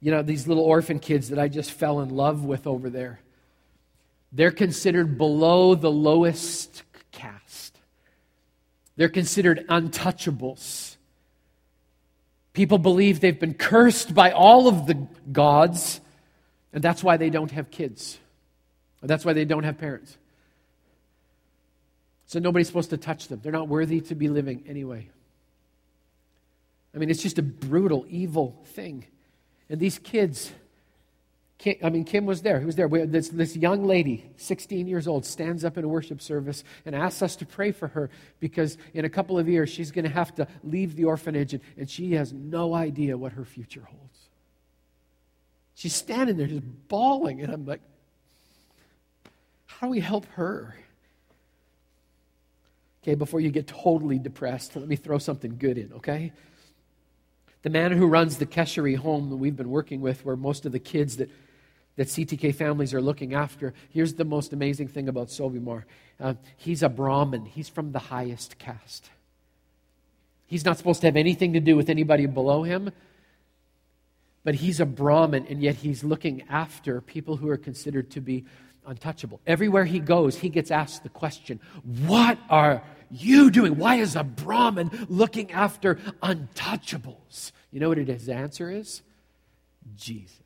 You 0.00 0.10
know, 0.10 0.22
these 0.22 0.48
little 0.48 0.64
orphan 0.64 0.98
kids 0.98 1.28
that 1.28 1.38
I 1.38 1.46
just 1.46 1.70
fell 1.70 2.00
in 2.00 2.10
love 2.10 2.44
with 2.44 2.66
over 2.66 2.90
there, 2.90 3.20
they're 4.32 4.50
considered 4.50 5.16
below 5.16 5.76
the 5.76 5.90
lowest 5.90 6.82
caste. 7.12 7.78
They're 8.96 9.08
considered 9.08 9.64
untouchables. 9.68 10.96
People 12.54 12.78
believe 12.78 13.20
they've 13.20 13.38
been 13.38 13.54
cursed 13.54 14.14
by 14.14 14.32
all 14.32 14.66
of 14.66 14.86
the 14.88 15.06
gods, 15.30 16.00
and 16.72 16.82
that's 16.82 17.04
why 17.04 17.16
they 17.16 17.30
don't 17.30 17.52
have 17.52 17.70
kids. 17.70 18.18
That's 19.02 19.24
why 19.24 19.32
they 19.32 19.44
don't 19.44 19.64
have 19.64 19.78
parents. 19.78 20.16
So 22.26 22.38
nobody's 22.38 22.68
supposed 22.68 22.90
to 22.90 22.96
touch 22.96 23.28
them. 23.28 23.40
They're 23.42 23.52
not 23.52 23.68
worthy 23.68 24.00
to 24.02 24.14
be 24.14 24.28
living 24.28 24.64
anyway. 24.66 25.10
I 26.94 26.98
mean, 26.98 27.10
it's 27.10 27.22
just 27.22 27.38
a 27.38 27.42
brutal, 27.42 28.06
evil 28.08 28.62
thing. 28.68 29.06
And 29.68 29.80
these 29.80 29.98
kids, 29.98 30.52
Kim, 31.58 31.76
I 31.82 31.90
mean, 31.90 32.04
Kim 32.04 32.26
was 32.26 32.42
there. 32.42 32.60
Who 32.60 32.66
was 32.66 32.76
there? 32.76 32.88
This, 32.88 33.28
this 33.28 33.56
young 33.56 33.84
lady, 33.84 34.30
16 34.36 34.86
years 34.86 35.08
old, 35.08 35.24
stands 35.24 35.64
up 35.64 35.78
in 35.78 35.84
a 35.84 35.88
worship 35.88 36.20
service 36.20 36.64
and 36.84 36.94
asks 36.94 37.22
us 37.22 37.36
to 37.36 37.46
pray 37.46 37.72
for 37.72 37.88
her 37.88 38.10
because 38.40 38.78
in 38.94 39.04
a 39.04 39.08
couple 39.10 39.38
of 39.38 39.48
years 39.48 39.70
she's 39.70 39.90
going 39.90 40.04
to 40.04 40.10
have 40.10 40.34
to 40.36 40.46
leave 40.62 40.96
the 40.96 41.04
orphanage 41.04 41.54
and, 41.54 41.62
and 41.76 41.90
she 41.90 42.12
has 42.12 42.32
no 42.32 42.74
idea 42.74 43.16
what 43.16 43.32
her 43.32 43.44
future 43.44 43.82
holds. 43.88 44.18
She's 45.74 45.94
standing 45.94 46.36
there 46.36 46.46
just 46.46 46.62
bawling, 46.88 47.40
and 47.40 47.52
I'm 47.52 47.64
like, 47.64 47.80
how 49.78 49.86
do 49.86 49.90
we 49.90 50.00
help 50.00 50.26
her? 50.32 50.76
Okay, 53.02 53.14
before 53.14 53.40
you 53.40 53.50
get 53.50 53.66
totally 53.66 54.18
depressed, 54.18 54.76
let 54.76 54.86
me 54.86 54.96
throw 54.96 55.18
something 55.18 55.56
good 55.58 55.76
in, 55.76 55.92
okay? 55.94 56.32
The 57.62 57.70
man 57.70 57.92
who 57.92 58.06
runs 58.06 58.38
the 58.38 58.46
Keshery 58.46 58.96
home 58.96 59.30
that 59.30 59.36
we've 59.36 59.56
been 59.56 59.70
working 59.70 60.00
with, 60.00 60.24
where 60.24 60.36
most 60.36 60.66
of 60.66 60.72
the 60.72 60.78
kids 60.78 61.16
that, 61.16 61.30
that 61.96 62.08
CTK 62.08 62.54
families 62.54 62.94
are 62.94 63.00
looking 63.00 63.34
after, 63.34 63.74
here's 63.90 64.14
the 64.14 64.24
most 64.24 64.52
amazing 64.52 64.88
thing 64.88 65.08
about 65.08 65.28
Sobimar. 65.28 65.84
Uh, 66.20 66.34
he's 66.56 66.82
a 66.82 66.88
Brahmin, 66.88 67.46
he's 67.46 67.68
from 67.68 67.92
the 67.92 67.98
highest 67.98 68.58
caste. 68.58 69.10
He's 70.46 70.64
not 70.64 70.78
supposed 70.78 71.00
to 71.00 71.06
have 71.06 71.16
anything 71.16 71.54
to 71.54 71.60
do 71.60 71.76
with 71.76 71.88
anybody 71.88 72.26
below 72.26 72.62
him. 72.62 72.92
But 74.44 74.56
he's 74.56 74.80
a 74.80 74.86
Brahmin, 74.86 75.46
and 75.48 75.62
yet 75.62 75.76
he's 75.76 76.02
looking 76.02 76.42
after 76.48 77.00
people 77.00 77.36
who 77.36 77.48
are 77.48 77.56
considered 77.56 78.10
to 78.10 78.20
be 78.20 78.44
untouchable. 78.86 79.40
Everywhere 79.46 79.84
he 79.84 80.00
goes, 80.00 80.36
he 80.36 80.48
gets 80.48 80.70
asked 80.70 81.02
the 81.02 81.08
question, 81.08 81.60
What 82.06 82.38
are 82.48 82.82
you 83.10 83.50
doing? 83.50 83.76
Why 83.76 83.96
is 83.96 84.16
a 84.16 84.24
Brahmin 84.24 85.06
looking 85.08 85.52
after 85.52 85.96
untouchables? 86.22 87.52
You 87.70 87.80
know 87.80 87.88
what 87.88 87.98
his 87.98 88.28
answer 88.28 88.70
is? 88.70 89.02
Jesus. 89.96 90.38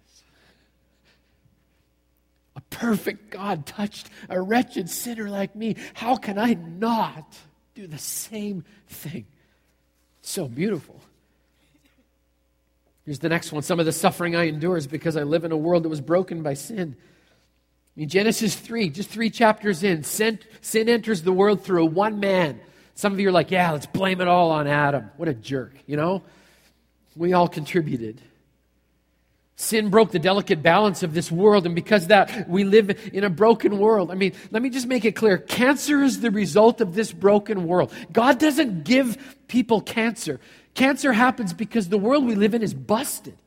A 2.56 2.60
perfect 2.70 3.30
God 3.30 3.66
touched 3.66 4.08
a 4.28 4.40
wretched 4.40 4.88
sinner 4.88 5.28
like 5.28 5.54
me. 5.54 5.76
How 5.94 6.16
can 6.16 6.38
I 6.38 6.54
not 6.54 7.36
do 7.74 7.86
the 7.86 7.98
same 7.98 8.64
thing? 8.88 9.26
So 10.22 10.48
beautiful. 10.48 11.00
Here's 13.04 13.20
the 13.20 13.28
next 13.28 13.52
one. 13.52 13.62
Some 13.62 13.78
of 13.78 13.86
the 13.86 13.92
suffering 13.92 14.34
I 14.34 14.48
endure 14.48 14.76
is 14.76 14.86
because 14.86 15.16
I 15.16 15.22
live 15.22 15.44
in 15.44 15.52
a 15.52 15.56
world 15.56 15.84
that 15.84 15.88
was 15.88 16.00
broken 16.00 16.42
by 16.42 16.54
sin. 16.54 16.96
I 17.96 18.00
mean, 18.00 18.08
Genesis 18.10 18.54
3, 18.54 18.90
just 18.90 19.08
three 19.08 19.30
chapters 19.30 19.82
in, 19.82 20.04
sin, 20.04 20.38
sin 20.60 20.88
enters 20.88 21.22
the 21.22 21.32
world 21.32 21.64
through 21.64 21.86
one 21.86 22.20
man. 22.20 22.60
Some 22.94 23.14
of 23.14 23.20
you 23.20 23.28
are 23.28 23.32
like, 23.32 23.50
yeah, 23.50 23.72
let's 23.72 23.86
blame 23.86 24.20
it 24.20 24.28
all 24.28 24.50
on 24.50 24.66
Adam. 24.66 25.10
What 25.16 25.28
a 25.28 25.34
jerk, 25.34 25.74
you 25.86 25.96
know? 25.96 26.22
We 27.14 27.32
all 27.32 27.48
contributed. 27.48 28.20
Sin 29.58 29.88
broke 29.88 30.10
the 30.10 30.18
delicate 30.18 30.62
balance 30.62 31.02
of 31.02 31.14
this 31.14 31.32
world, 31.32 31.64
and 31.64 31.74
because 31.74 32.08
that, 32.08 32.46
we 32.46 32.64
live 32.64 32.90
in 33.14 33.24
a 33.24 33.30
broken 33.30 33.78
world. 33.78 34.10
I 34.10 34.14
mean, 34.14 34.34
let 34.50 34.60
me 34.60 34.68
just 34.68 34.86
make 34.86 35.06
it 35.06 35.12
clear 35.12 35.38
cancer 35.38 36.02
is 36.02 36.20
the 36.20 36.30
result 36.30 36.82
of 36.82 36.94
this 36.94 37.10
broken 37.10 37.66
world. 37.66 37.90
God 38.12 38.38
doesn't 38.38 38.84
give 38.84 39.36
people 39.48 39.80
cancer. 39.80 40.38
Cancer 40.74 41.14
happens 41.14 41.54
because 41.54 41.88
the 41.88 41.96
world 41.96 42.26
we 42.26 42.34
live 42.34 42.52
in 42.52 42.62
is 42.62 42.74
busted. 42.74 43.38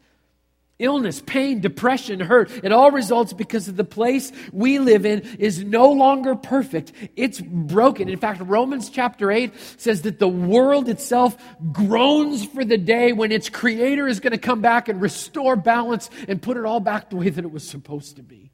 Illness, 0.80 1.22
pain, 1.26 1.60
depression, 1.60 2.22
hurt, 2.22 2.50
it 2.64 2.72
all 2.72 2.90
results 2.90 3.34
because 3.34 3.68
of 3.68 3.76
the 3.76 3.84
place 3.84 4.32
we 4.54 4.80
live 4.80 5.06
in 5.06 5.20
is 5.38 5.62
no 5.62 5.92
longer 5.92 6.36
perfect. 6.36 6.94
It's 7.18 7.42
broken. 7.42 8.08
In 8.08 8.18
fact, 8.18 8.40
Romans 8.40 8.90
chapter 8.90 9.30
8 9.30 9.52
says 9.76 10.04
that 10.04 10.20
the 10.20 10.30
world 10.30 10.88
itself 10.88 11.36
groans 11.74 12.46
for 12.46 12.64
the 12.64 12.78
day 12.78 13.12
when 13.12 13.34
its 13.34 13.50
creator 13.50 14.08
is 14.08 14.22
going 14.22 14.32
to 14.32 14.38
come 14.38 14.62
back 14.62 14.88
and 14.88 15.02
restore 15.02 15.58
balance 15.58 16.10
and 16.30 16.42
put 16.42 16.56
it 16.56 16.64
all 16.64 16.80
back 16.80 17.10
the 17.10 17.18
way 17.18 17.30
that 17.30 17.44
it 17.44 17.52
was 17.52 17.68
supposed 17.68 18.16
to 18.16 18.24
be. 18.24 18.50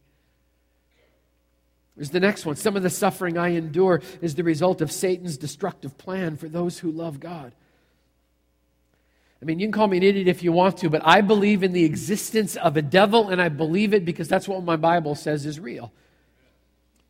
Here's 1.96 2.10
the 2.10 2.20
next 2.20 2.44
one. 2.44 2.56
Some 2.56 2.76
of 2.76 2.82
the 2.82 2.90
suffering 2.90 3.38
I 3.38 3.50
endure 3.50 4.02
is 4.22 4.34
the 4.34 4.44
result 4.44 4.82
of 4.82 4.92
Satan's 4.92 5.38
destructive 5.38 5.96
plan 5.98 6.38
for 6.38 6.50
those 6.50 6.80
who 6.80 6.92
love 6.92 7.20
God. 7.20 7.54
I 9.42 9.46
mean, 9.46 9.60
you 9.60 9.68
can 9.68 9.74
call 9.74 9.88
me 9.88 9.98
an 9.98 10.04
idiot 10.04 10.28
if 10.28 10.44
you 10.44 10.52
want 10.52 10.78
to, 10.78 10.90
but 10.90 11.02
I 11.06 11.22
believe 11.22 11.62
in 11.62 11.74
the 11.74 11.84
existence 11.84 12.56
of 12.56 12.78
a 12.78 12.82
devil, 12.82 13.30
and 13.30 13.42
I 13.42 13.50
believe 13.50 13.94
it 13.94 14.06
because 14.06 14.28
that's 14.28 14.48
what 14.48 14.64
my 14.64 14.76
Bible 14.76 15.16
says 15.16 15.46
is 15.46 15.60
real. 15.60 15.92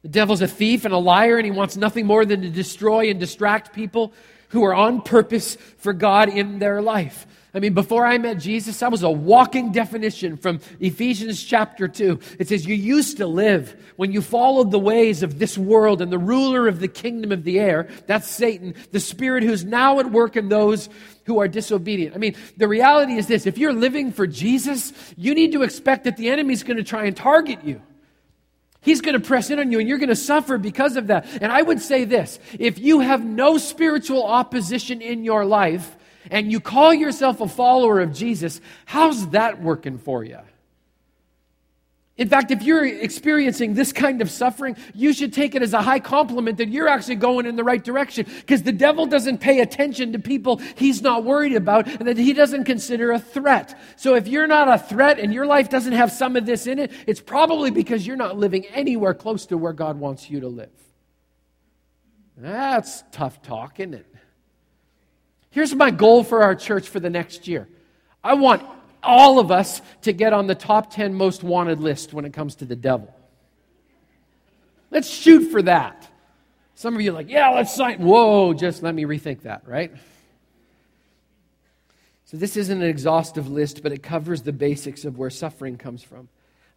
The 0.01 0.09
devil's 0.09 0.41
a 0.41 0.47
thief 0.47 0.85
and 0.85 0.93
a 0.93 0.97
liar, 0.97 1.37
and 1.37 1.45
he 1.45 1.51
wants 1.51 1.77
nothing 1.77 2.05
more 2.05 2.25
than 2.25 2.41
to 2.41 2.49
destroy 2.49 3.09
and 3.09 3.19
distract 3.19 3.73
people 3.73 4.13
who 4.49 4.63
are 4.63 4.73
on 4.73 5.01
purpose 5.01 5.55
for 5.77 5.93
God 5.93 6.29
in 6.29 6.59
their 6.59 6.81
life. 6.81 7.25
I 7.55 7.59
mean, 7.59 7.73
before 7.73 8.05
I 8.05 8.17
met 8.17 8.37
Jesus, 8.37 8.83
I 8.83 8.89
was 8.89 9.01
a 9.01 9.09
walking 9.09 9.71
definition 9.71 10.35
from 10.35 10.59
Ephesians 10.81 11.41
chapter 11.41 11.87
2. 11.87 12.19
It 12.37 12.49
says, 12.49 12.65
You 12.65 12.75
used 12.75 13.15
to 13.17 13.27
live 13.27 13.81
when 13.95 14.11
you 14.11 14.21
followed 14.21 14.71
the 14.71 14.79
ways 14.79 15.23
of 15.23 15.39
this 15.39 15.57
world 15.57 16.01
and 16.01 16.11
the 16.11 16.17
ruler 16.17 16.67
of 16.67 16.81
the 16.81 16.89
kingdom 16.89 17.31
of 17.31 17.45
the 17.45 17.61
air. 17.61 17.87
That's 18.07 18.27
Satan, 18.27 18.75
the 18.91 18.99
spirit 18.99 19.43
who's 19.43 19.63
now 19.63 20.01
at 20.01 20.11
work 20.11 20.35
in 20.35 20.49
those 20.49 20.89
who 21.27 21.39
are 21.39 21.47
disobedient. 21.47 22.13
I 22.13 22.17
mean, 22.17 22.35
the 22.57 22.67
reality 22.67 23.13
is 23.13 23.27
this 23.27 23.47
if 23.47 23.57
you're 23.57 23.71
living 23.71 24.11
for 24.11 24.27
Jesus, 24.27 24.91
you 25.15 25.33
need 25.33 25.53
to 25.53 25.63
expect 25.63 26.03
that 26.03 26.17
the 26.17 26.31
enemy's 26.31 26.63
going 26.63 26.77
to 26.77 26.83
try 26.83 27.05
and 27.05 27.15
target 27.15 27.63
you. 27.63 27.81
He's 28.81 28.99
going 28.99 29.19
to 29.19 29.25
press 29.25 29.49
in 29.49 29.59
on 29.59 29.71
you 29.71 29.79
and 29.79 29.87
you're 29.87 29.97
going 29.97 30.09
to 30.09 30.15
suffer 30.15 30.57
because 30.57 30.97
of 30.97 31.07
that. 31.07 31.25
And 31.41 31.53
I 31.53 31.61
would 31.61 31.79
say 31.79 32.03
this 32.03 32.37
if 32.59 32.79
you 32.79 32.99
have 32.99 33.23
no 33.23 33.57
spiritual 33.57 34.25
opposition 34.25 35.01
in 35.01 35.23
your 35.23 35.45
life, 35.45 35.95
and 36.31 36.51
you 36.51 36.59
call 36.59 36.93
yourself 36.93 37.41
a 37.41 37.47
follower 37.47 37.99
of 37.99 38.13
Jesus, 38.13 38.61
how's 38.85 39.29
that 39.29 39.61
working 39.61 39.97
for 39.97 40.23
you? 40.23 40.39
In 42.17 42.29
fact, 42.29 42.51
if 42.51 42.63
you're 42.63 42.85
experiencing 42.85 43.73
this 43.73 43.91
kind 43.91 44.21
of 44.21 44.31
suffering, 44.31 44.77
you 44.93 45.11
should 45.11 45.33
take 45.33 45.53
it 45.53 45.61
as 45.61 45.73
a 45.73 45.81
high 45.81 45.99
compliment 45.99 46.59
that 46.59 46.69
you're 46.69 46.87
actually 46.87 47.15
going 47.15 47.45
in 47.45 47.57
the 47.57 47.63
right 47.63 47.83
direction 47.83 48.25
because 48.37 48.63
the 48.63 48.71
devil 48.71 49.05
doesn't 49.05 49.39
pay 49.39 49.59
attention 49.59 50.13
to 50.13 50.19
people 50.19 50.61
he's 50.77 51.01
not 51.01 51.25
worried 51.25 51.55
about 51.55 51.87
and 51.87 52.07
that 52.07 52.17
he 52.17 52.31
doesn't 52.31 52.63
consider 52.63 53.11
a 53.11 53.19
threat. 53.19 53.77
So 53.97 54.15
if 54.15 54.29
you're 54.29 54.47
not 54.47 54.69
a 54.69 54.79
threat 54.79 55.19
and 55.19 55.33
your 55.33 55.45
life 55.45 55.69
doesn't 55.69 55.91
have 55.91 56.09
some 56.09 56.37
of 56.37 56.45
this 56.45 56.67
in 56.67 56.79
it, 56.79 56.93
it's 57.05 57.19
probably 57.19 57.69
because 57.69 58.07
you're 58.07 58.15
not 58.15 58.37
living 58.37 58.65
anywhere 58.67 59.13
close 59.13 59.45
to 59.47 59.57
where 59.57 59.73
God 59.73 59.99
wants 59.99 60.29
you 60.29 60.39
to 60.39 60.47
live. 60.47 60.69
That's 62.37 63.03
tough 63.11 63.41
talk, 63.41 63.81
isn't 63.81 63.93
it? 63.93 64.14
Here's 65.55 65.73
my 65.73 65.89
goal 65.89 66.25
for 66.25 66.43
our 66.43 66.53
church 66.53 66.89
for 66.89 66.99
the 66.99 67.09
next 67.09 67.47
year 67.47 67.69
I 68.21 68.33
want 68.33 68.61
all 69.01 69.39
of 69.39 69.51
us 69.51 69.81
to 70.01 70.11
get 70.11 70.33
on 70.33 70.47
the 70.47 70.55
top 70.55 70.93
10 70.93 71.13
most 71.13 71.43
wanted 71.43 71.79
list 71.79 72.11
when 72.11 72.25
it 72.25 72.33
comes 72.33 72.55
to 72.55 72.65
the 72.65 72.75
devil. 72.75 73.15
Let's 74.91 75.09
shoot 75.09 75.51
for 75.51 75.61
that. 75.61 76.11
Some 76.73 76.93
of 76.93 76.99
you 76.99 77.11
are 77.11 77.13
like, 77.13 77.29
yeah, 77.29 77.51
let's 77.51 77.73
sign. 77.73 78.01
Whoa, 78.01 78.53
just 78.53 78.83
let 78.83 78.93
me 78.93 79.05
rethink 79.05 79.43
that, 79.43 79.65
right? 79.65 79.93
So, 82.25 82.35
this 82.35 82.57
isn't 82.57 82.81
an 82.81 82.89
exhaustive 82.89 83.49
list, 83.49 83.81
but 83.81 83.93
it 83.93 84.03
covers 84.03 84.41
the 84.41 84.51
basics 84.51 85.05
of 85.05 85.17
where 85.17 85.29
suffering 85.29 85.77
comes 85.77 86.03
from. 86.03 86.27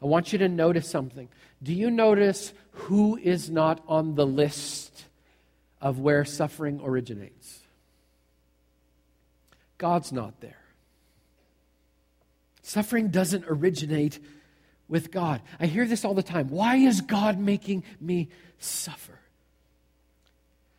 I 0.00 0.06
want 0.06 0.32
you 0.32 0.38
to 0.38 0.48
notice 0.48 0.88
something. 0.88 1.28
Do 1.64 1.72
you 1.74 1.90
notice 1.90 2.52
who 2.70 3.16
is 3.16 3.50
not 3.50 3.82
on 3.88 4.14
the 4.14 4.26
list 4.26 5.04
of 5.80 5.98
where 5.98 6.24
suffering 6.24 6.80
originates? 6.80 7.58
God's 9.78 10.12
not 10.12 10.40
there. 10.40 10.58
Suffering 12.62 13.08
doesn't 13.08 13.44
originate 13.48 14.18
with 14.88 15.10
God. 15.10 15.40
I 15.58 15.66
hear 15.66 15.86
this 15.86 16.04
all 16.04 16.14
the 16.14 16.22
time. 16.22 16.48
Why 16.48 16.76
is 16.76 17.00
God 17.00 17.38
making 17.38 17.84
me 18.00 18.28
suffer? 18.58 19.18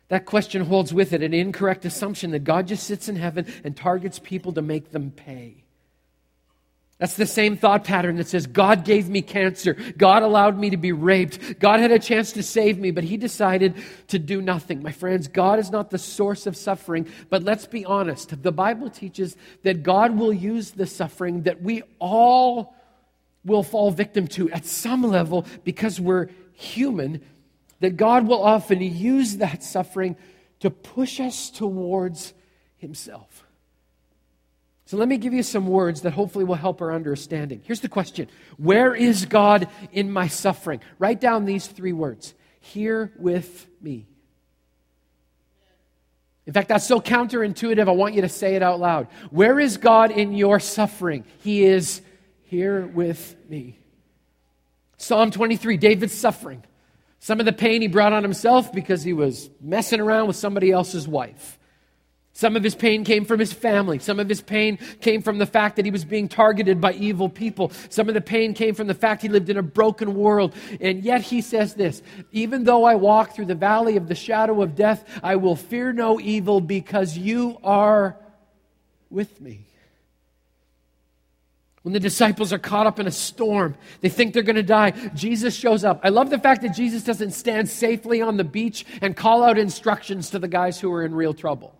That 0.08 0.26
question 0.26 0.62
holds 0.62 0.92
with 0.92 1.12
it 1.12 1.22
an 1.22 1.32
incorrect 1.32 1.84
assumption 1.84 2.32
that 2.32 2.44
God 2.44 2.66
just 2.66 2.84
sits 2.84 3.08
in 3.08 3.16
heaven 3.16 3.46
and 3.64 3.76
targets 3.76 4.18
people 4.18 4.52
to 4.52 4.62
make 4.62 4.90
them 4.90 5.12
pay. 5.12 5.59
That's 7.00 7.16
the 7.16 7.26
same 7.26 7.56
thought 7.56 7.84
pattern 7.84 8.16
that 8.16 8.28
says, 8.28 8.46
God 8.46 8.84
gave 8.84 9.08
me 9.08 9.22
cancer. 9.22 9.72
God 9.96 10.22
allowed 10.22 10.58
me 10.58 10.68
to 10.68 10.76
be 10.76 10.92
raped. 10.92 11.58
God 11.58 11.80
had 11.80 11.90
a 11.90 11.98
chance 11.98 12.32
to 12.32 12.42
save 12.42 12.78
me, 12.78 12.90
but 12.90 13.04
He 13.04 13.16
decided 13.16 13.74
to 14.08 14.18
do 14.18 14.42
nothing. 14.42 14.82
My 14.82 14.92
friends, 14.92 15.26
God 15.26 15.58
is 15.58 15.70
not 15.70 15.88
the 15.88 15.96
source 15.96 16.46
of 16.46 16.58
suffering, 16.58 17.08
but 17.30 17.42
let's 17.42 17.64
be 17.66 17.86
honest. 17.86 18.42
The 18.42 18.52
Bible 18.52 18.90
teaches 18.90 19.34
that 19.62 19.82
God 19.82 20.18
will 20.18 20.32
use 20.32 20.72
the 20.72 20.86
suffering 20.86 21.44
that 21.44 21.62
we 21.62 21.82
all 21.98 22.74
will 23.46 23.62
fall 23.62 23.90
victim 23.90 24.28
to 24.28 24.50
at 24.50 24.66
some 24.66 25.02
level 25.02 25.46
because 25.64 25.98
we're 25.98 26.28
human, 26.52 27.22
that 27.80 27.96
God 27.96 28.28
will 28.28 28.44
often 28.44 28.82
use 28.82 29.38
that 29.38 29.62
suffering 29.62 30.16
to 30.58 30.68
push 30.68 31.18
us 31.18 31.48
towards 31.48 32.34
Himself. 32.76 33.46
So 34.90 34.96
let 34.96 35.06
me 35.06 35.18
give 35.18 35.32
you 35.32 35.44
some 35.44 35.68
words 35.68 36.00
that 36.00 36.10
hopefully 36.10 36.44
will 36.44 36.56
help 36.56 36.82
our 36.82 36.92
understanding. 36.92 37.62
Here's 37.64 37.78
the 37.78 37.88
question 37.88 38.26
Where 38.56 38.92
is 38.92 39.24
God 39.24 39.68
in 39.92 40.10
my 40.10 40.26
suffering? 40.26 40.80
Write 40.98 41.20
down 41.20 41.44
these 41.44 41.68
three 41.68 41.92
words 41.92 42.34
Here 42.58 43.12
with 43.16 43.68
me. 43.80 44.08
In 46.44 46.52
fact, 46.52 46.70
that's 46.70 46.88
so 46.88 47.00
counterintuitive, 47.00 47.86
I 47.88 47.92
want 47.92 48.14
you 48.14 48.22
to 48.22 48.28
say 48.28 48.56
it 48.56 48.64
out 48.64 48.80
loud. 48.80 49.06
Where 49.30 49.60
is 49.60 49.76
God 49.76 50.10
in 50.10 50.32
your 50.32 50.58
suffering? 50.58 51.24
He 51.38 51.62
is 51.62 52.02
here 52.42 52.84
with 52.84 53.36
me. 53.48 53.78
Psalm 54.96 55.30
23, 55.30 55.76
David's 55.76 56.14
suffering. 56.14 56.64
Some 57.20 57.38
of 57.38 57.46
the 57.46 57.52
pain 57.52 57.80
he 57.80 57.86
brought 57.86 58.12
on 58.12 58.24
himself 58.24 58.72
because 58.72 59.04
he 59.04 59.12
was 59.12 59.50
messing 59.60 60.00
around 60.00 60.26
with 60.26 60.34
somebody 60.34 60.72
else's 60.72 61.06
wife. 61.06 61.59
Some 62.40 62.56
of 62.56 62.64
his 62.64 62.74
pain 62.74 63.04
came 63.04 63.26
from 63.26 63.38
his 63.38 63.52
family. 63.52 63.98
Some 63.98 64.18
of 64.18 64.26
his 64.26 64.40
pain 64.40 64.78
came 65.02 65.20
from 65.20 65.36
the 65.36 65.44
fact 65.44 65.76
that 65.76 65.84
he 65.84 65.90
was 65.90 66.06
being 66.06 66.26
targeted 66.26 66.80
by 66.80 66.94
evil 66.94 67.28
people. 67.28 67.70
Some 67.90 68.08
of 68.08 68.14
the 68.14 68.22
pain 68.22 68.54
came 68.54 68.74
from 68.74 68.86
the 68.86 68.94
fact 68.94 69.20
he 69.20 69.28
lived 69.28 69.50
in 69.50 69.58
a 69.58 69.62
broken 69.62 70.14
world. 70.14 70.54
And 70.80 71.04
yet 71.04 71.20
he 71.20 71.42
says 71.42 71.74
this 71.74 72.02
Even 72.32 72.64
though 72.64 72.84
I 72.84 72.94
walk 72.94 73.34
through 73.34 73.44
the 73.44 73.54
valley 73.54 73.98
of 73.98 74.08
the 74.08 74.14
shadow 74.14 74.62
of 74.62 74.74
death, 74.74 75.04
I 75.22 75.36
will 75.36 75.54
fear 75.54 75.92
no 75.92 76.18
evil 76.18 76.62
because 76.62 77.14
you 77.14 77.58
are 77.62 78.16
with 79.10 79.38
me. 79.38 79.66
When 81.82 81.92
the 81.92 82.00
disciples 82.00 82.54
are 82.54 82.58
caught 82.58 82.86
up 82.86 82.98
in 82.98 83.06
a 83.06 83.10
storm, 83.10 83.74
they 84.00 84.08
think 84.08 84.32
they're 84.32 84.42
going 84.42 84.56
to 84.56 84.62
die. 84.62 84.92
Jesus 85.14 85.54
shows 85.54 85.84
up. 85.84 86.00
I 86.02 86.08
love 86.08 86.30
the 86.30 86.38
fact 86.38 86.62
that 86.62 86.74
Jesus 86.74 87.04
doesn't 87.04 87.32
stand 87.32 87.68
safely 87.68 88.22
on 88.22 88.38
the 88.38 88.44
beach 88.44 88.86
and 89.02 89.14
call 89.14 89.44
out 89.44 89.58
instructions 89.58 90.30
to 90.30 90.38
the 90.38 90.48
guys 90.48 90.80
who 90.80 90.90
are 90.90 91.04
in 91.04 91.14
real 91.14 91.34
trouble. 91.34 91.76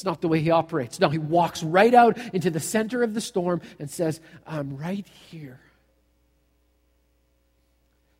It's 0.00 0.04
not 0.06 0.22
the 0.22 0.28
way 0.28 0.40
he 0.40 0.50
operates. 0.50 0.98
No, 0.98 1.10
he 1.10 1.18
walks 1.18 1.62
right 1.62 1.92
out 1.92 2.16
into 2.32 2.48
the 2.48 2.58
center 2.58 3.02
of 3.02 3.12
the 3.12 3.20
storm 3.20 3.60
and 3.78 3.90
says, 3.90 4.18
I'm 4.46 4.78
right 4.78 5.06
here. 5.28 5.60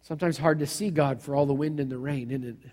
Sometimes 0.03 0.37
hard 0.37 0.59
to 0.59 0.67
see 0.67 0.91
God 0.91 1.23
for 1.23 1.35
all 1.35 1.47
the 1.47 1.55
wind 1.55 1.81
and 1.81 1.91
the 1.91 1.97
rain, 1.97 2.31
isn't 2.31 2.45
it? 2.45 2.71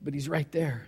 But 0.00 0.14
he's 0.14 0.28
right 0.28 0.48
there. 0.52 0.86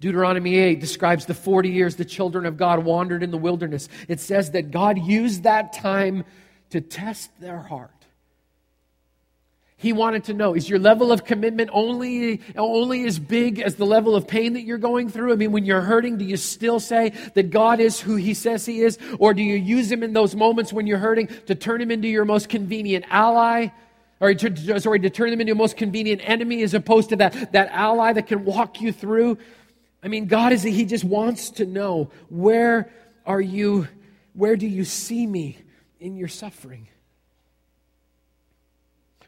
Deuteronomy 0.00 0.56
8 0.56 0.80
describes 0.80 1.26
the 1.26 1.34
40 1.34 1.68
years 1.68 1.94
the 1.94 2.04
children 2.04 2.44
of 2.44 2.56
God 2.56 2.80
wandered 2.80 3.22
in 3.22 3.30
the 3.30 3.38
wilderness. 3.38 3.88
It 4.08 4.18
says 4.18 4.50
that 4.50 4.72
God 4.72 4.98
used 4.98 5.44
that 5.44 5.74
time 5.74 6.24
to 6.70 6.80
test 6.80 7.30
their 7.38 7.60
heart. 7.60 8.01
He 9.82 9.92
wanted 9.92 10.22
to 10.24 10.32
know 10.32 10.54
is 10.54 10.70
your 10.70 10.78
level 10.78 11.10
of 11.10 11.24
commitment 11.24 11.68
only, 11.72 12.40
only 12.56 13.04
as 13.04 13.18
big 13.18 13.58
as 13.58 13.74
the 13.74 13.84
level 13.84 14.14
of 14.14 14.28
pain 14.28 14.52
that 14.52 14.62
you're 14.62 14.78
going 14.78 15.08
through? 15.08 15.32
I 15.32 15.36
mean, 15.36 15.50
when 15.50 15.64
you're 15.64 15.80
hurting, 15.80 16.18
do 16.18 16.24
you 16.24 16.36
still 16.36 16.78
say 16.78 17.12
that 17.34 17.50
God 17.50 17.80
is 17.80 18.00
who 18.00 18.14
He 18.14 18.32
says 18.32 18.64
He 18.64 18.82
is? 18.82 18.96
Or 19.18 19.34
do 19.34 19.42
you 19.42 19.56
use 19.56 19.90
Him 19.90 20.04
in 20.04 20.12
those 20.12 20.36
moments 20.36 20.72
when 20.72 20.86
you're 20.86 20.98
hurting 20.98 21.26
to 21.46 21.56
turn 21.56 21.80
Him 21.80 21.90
into 21.90 22.06
your 22.06 22.24
most 22.24 22.48
convenient 22.48 23.06
ally? 23.10 23.70
Or 24.20 24.32
to, 24.32 24.80
sorry, 24.80 25.00
to 25.00 25.10
turn 25.10 25.32
Him 25.32 25.40
into 25.40 25.48
your 25.48 25.56
most 25.56 25.76
convenient 25.76 26.20
enemy 26.22 26.62
as 26.62 26.74
opposed 26.74 27.08
to 27.08 27.16
that, 27.16 27.50
that 27.50 27.68
ally 27.72 28.12
that 28.12 28.28
can 28.28 28.44
walk 28.44 28.80
you 28.80 28.92
through? 28.92 29.36
I 30.00 30.06
mean, 30.06 30.26
God 30.26 30.52
is, 30.52 30.62
He 30.62 30.84
just 30.84 31.02
wants 31.02 31.50
to 31.50 31.66
know 31.66 32.12
where 32.28 32.88
are 33.26 33.40
you, 33.40 33.88
where 34.32 34.54
do 34.54 34.68
you 34.68 34.84
see 34.84 35.26
me 35.26 35.58
in 35.98 36.16
your 36.16 36.28
suffering? 36.28 36.86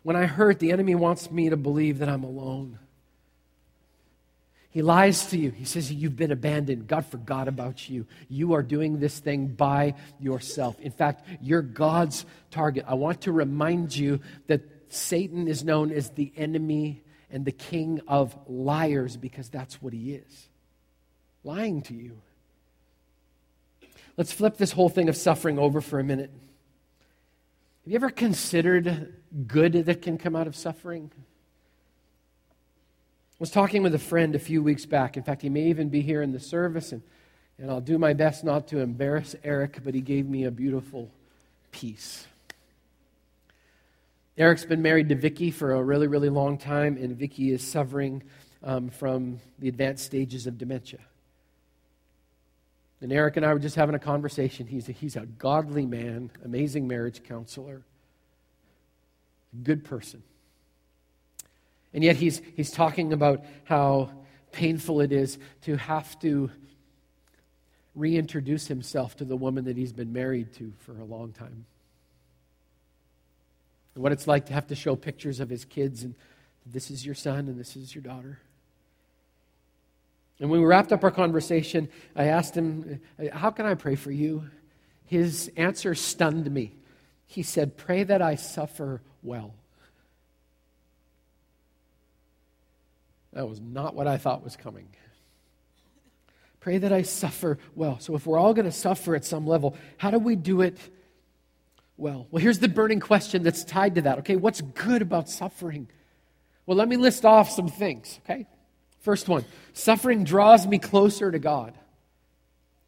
When 0.05 0.15
I 0.15 0.27
hurt, 0.27 0.61
the 0.61 0.71
enemy 0.71 0.95
wants 0.95 1.31
me 1.31 1.49
to 1.49 1.57
believe 1.57 1.99
that 1.99 2.09
I'm 2.09 2.23
alone. 2.23 2.79
He 4.71 4.83
lies 4.83 5.27
to 5.27 5.39
you. 5.39 5.51
He 5.51 5.65
says 5.65 5.93
you've 5.93 6.17
been 6.17 6.33
abandoned. 6.33 6.87
God 6.87 7.07
forgot 7.07 7.49
about 7.49 7.89
you. 7.89 8.07
You 8.29 8.55
are 8.55 8.63
doing 8.63 9.01
this 9.01 9.19
thing 9.19 9.49
by 9.49 9.95
yourself. 10.21 10.79
In 10.81 10.93
fact, 10.93 11.27
you're 11.41 11.63
God's 11.63 12.27
target. 12.51 12.85
I 12.87 12.95
want 12.95 13.23
to 13.23 13.33
remind 13.33 13.97
you 13.97 14.21
that 14.47 14.63
Satan 14.93 15.49
is 15.49 15.65
known 15.65 15.91
as 15.91 16.11
the 16.11 16.33
enemy 16.37 17.03
and 17.31 17.45
the 17.45 17.53
king 17.53 18.01
of 18.07 18.37
liars 18.47 19.17
because 19.17 19.49
that's 19.49 19.81
what 19.81 19.93
he 19.93 20.15
is 20.15 20.49
lying 21.45 21.83
to 21.83 21.95
you. 21.95 22.21
Let's 24.17 24.33
flip 24.33 24.57
this 24.57 24.73
whole 24.73 24.89
thing 24.89 25.09
of 25.09 25.17
suffering 25.17 25.59
over 25.59 25.81
for 25.81 26.01
a 26.01 26.05
minute. 26.05 26.31
Have 27.85 27.93
you 27.93 27.97
ever 27.97 28.11
considered 28.11 29.15
good 29.47 29.73
that 29.73 30.03
can 30.03 30.19
come 30.19 30.37
out 30.37 30.47
of 30.47 30.57
suffering? 30.57 31.11
I 33.35 33.37
was 33.39 33.51
talking 33.51 33.83
with 33.83 33.95
a 33.95 33.99
friend 33.99 34.35
a 34.35 34.39
few 34.39 34.63
weeks 34.63 34.87
back. 34.87 35.17
In 35.17 35.23
fact, 35.23 35.43
he 35.43 35.49
may 35.49 35.65
even 35.65 35.89
be 35.89 36.01
here 36.01 36.23
in 36.23 36.33
the 36.33 36.41
service, 36.41 36.93
and, 36.93 37.03
and 37.59 37.71
I'll 37.71 37.81
do 37.81 37.99
my 37.99 38.13
best 38.13 38.45
not 38.45 38.69
to 38.69 38.79
embarrass 38.79 39.35
Eric, 39.43 39.81
but 39.83 39.95
he 39.95 40.01
gave 40.01 40.29
me 40.29 40.45
a 40.45 40.51
beautiful 40.51 41.11
piece. 41.73 42.27
Eric's 44.37 44.65
been 44.65 44.83
married 44.83 45.09
to 45.11 45.15
Vicky 45.15 45.51
for 45.51 45.75
a 45.75 45.83
really, 45.83 46.07
really 46.07 46.29
long 46.29 46.59
time, 46.59 46.97
and 46.97 47.17
Vicky 47.17 47.53
is 47.53 47.63
suffering 47.63 48.23
um, 48.63 48.89
from 48.89 49.41
the 49.59 49.69
advanced 49.69 50.05
stages 50.05 50.47
of 50.47 50.59
dementia. 50.59 51.01
And 53.01 53.13
Eric 53.13 53.37
and 53.37 53.45
I 53.45 53.53
were 53.53 53.59
just 53.59 53.77
having 53.77 53.95
a 53.95 53.99
conversation. 53.99 54.67
He's 54.67 54.89
a, 54.89 54.93
he's 54.93 55.17
a 55.17 55.27
godly 55.27 55.87
man, 55.87 56.31
amazing 56.45 56.89
marriage 56.89 57.23
counselor, 57.23 57.83
good 59.63 59.85
person. 59.85 60.23
And 61.93 62.03
yet 62.03 62.17
he's, 62.17 62.43
he's 62.57 62.71
talking 62.71 63.13
about 63.13 63.45
how 63.65 64.11
painful 64.53 65.01
it 65.01 65.13
is 65.13 65.39
to 65.63 65.77
have 65.77 66.19
to 66.21 66.51
reintroduce 67.95 68.67
himself 68.67 69.17
to 69.17 69.25
the 69.25 69.37
woman 69.37 69.65
that 69.65 69.77
he's 69.77 69.93
been 69.93 70.13
married 70.13 70.53
to 70.55 70.73
for 70.81 70.99
a 70.99 71.05
long 71.05 71.33
time. 71.33 71.67
And 73.95 74.03
what 74.03 74.11
it's 74.11 74.27
like 74.27 74.47
to 74.47 74.53
have 74.53 74.67
to 74.69 74.75
show 74.75 74.97
pictures 74.97 75.39
of 75.39 75.49
his 75.49 75.65
kids 75.65 76.03
and 76.03 76.15
this 76.67 76.91
is 76.91 77.05
your 77.05 77.15
son 77.15 77.49
and 77.49 77.59
this 77.59 77.77
is 77.77 77.95
your 77.95 78.03
daughter. 78.03 78.41
And 80.41 80.51
when 80.51 80.61
we 80.61 80.67
wrapped 80.67 80.93
up 80.93 81.05
our 81.05 81.11
conversation, 81.13 81.89
I 82.17 82.25
asked 82.25 82.57
him, 82.57 83.01
How 83.33 83.51
can 83.51 83.67
I 83.67 83.75
pray 83.75 83.95
for 83.95 84.11
you? 84.11 84.45
His 85.07 85.51
answer 85.57 85.95
stunned 85.95 86.51
me. 86.51 86.75
He 87.35 87.43
said, 87.43 87.77
Pray 87.77 88.05
that 88.05 88.23
I 88.23 88.37
suffer 88.37 89.03
well. 89.25 89.55
That 93.33 93.49
was 93.49 93.61
not 93.61 93.97
what 93.97 94.07
I 94.07 94.19
thought 94.19 94.45
was 94.45 94.55
coming. 94.55 94.87
Pray 96.61 96.79
that 96.79 96.93
I 96.93 97.03
suffer 97.03 97.59
well. 97.75 97.99
So, 97.99 98.15
if 98.15 98.25
we're 98.25 98.39
all 98.39 98.55
going 98.55 98.67
to 98.67 98.73
suffer 98.73 99.17
at 99.17 99.25
some 99.25 99.49
level, 99.49 99.77
how 99.97 100.13
do 100.13 100.21
we 100.21 100.37
do 100.37 100.61
it 100.61 100.79
well? 101.97 102.29
Well, 102.31 102.41
here's 102.41 102.61
the 102.61 102.69
burning 102.69 103.01
question 103.01 103.43
that's 103.43 103.65
tied 103.65 103.97
to 103.97 104.03
that. 104.03 104.19
Okay, 104.21 104.37
what's 104.37 104.61
good 104.61 105.03
about 105.03 105.29
suffering? 105.29 105.89
Well, 106.67 106.77
let 106.77 106.89
me 106.89 106.97
list 106.97 107.25
off 107.25 107.51
some 107.51 107.67
things, 107.67 108.21
okay? 108.25 108.47
First 109.01 109.29
one 109.29 109.45
suffering 109.73 110.23
draws 110.23 110.69
me 110.69 110.79
closer 110.79 111.33
to 111.33 111.41
God. 111.41 111.77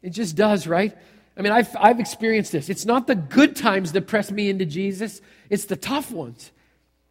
It 0.01 0.11
just 0.11 0.37
does, 0.37 0.67
right? 0.67 0.97
I 1.37 1.41
mean, 1.41 1.51
I've, 1.51 1.75
I've 1.79 1.99
experienced 1.99 2.51
this. 2.51 2.69
It's 2.69 2.85
not 2.85 3.07
the 3.07 3.15
good 3.15 3.55
times 3.55 3.91
that 3.91 4.07
press 4.07 4.31
me 4.31 4.49
into 4.49 4.65
Jesus, 4.65 5.21
it's 5.49 5.65
the 5.65 5.75
tough 5.75 6.11
ones. 6.11 6.51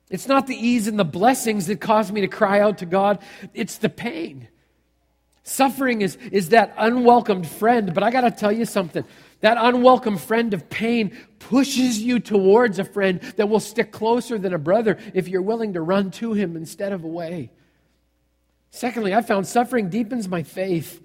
It's 0.08 0.28
not 0.28 0.46
the 0.46 0.54
ease 0.54 0.86
and 0.86 0.98
the 0.98 1.04
blessings 1.04 1.66
that 1.66 1.80
cause 1.80 2.12
me 2.12 2.20
to 2.20 2.28
cry 2.28 2.60
out 2.60 2.78
to 2.78 2.86
God, 2.86 3.20
it's 3.54 3.78
the 3.78 3.88
pain. 3.88 4.48
Suffering 5.42 6.00
is, 6.00 6.16
is 6.32 6.48
that 6.48 6.74
unwelcomed 6.76 7.46
friend, 7.46 7.94
but 7.94 8.02
I 8.02 8.10
got 8.10 8.22
to 8.22 8.32
tell 8.32 8.50
you 8.50 8.64
something. 8.64 9.04
That 9.40 9.58
unwelcome 9.60 10.18
friend 10.18 10.52
of 10.54 10.68
pain 10.68 11.16
pushes 11.38 12.00
you 12.00 12.18
towards 12.18 12.80
a 12.80 12.84
friend 12.84 13.20
that 13.36 13.48
will 13.48 13.60
stick 13.60 13.92
closer 13.92 14.38
than 14.38 14.54
a 14.54 14.58
brother 14.58 14.98
if 15.14 15.28
you're 15.28 15.42
willing 15.42 15.74
to 15.74 15.80
run 15.80 16.10
to 16.12 16.32
him 16.32 16.56
instead 16.56 16.92
of 16.92 17.04
away. 17.04 17.52
Secondly, 18.70 19.14
I 19.14 19.22
found 19.22 19.46
suffering 19.46 19.88
deepens 19.88 20.28
my 20.28 20.42
faith. 20.42 21.00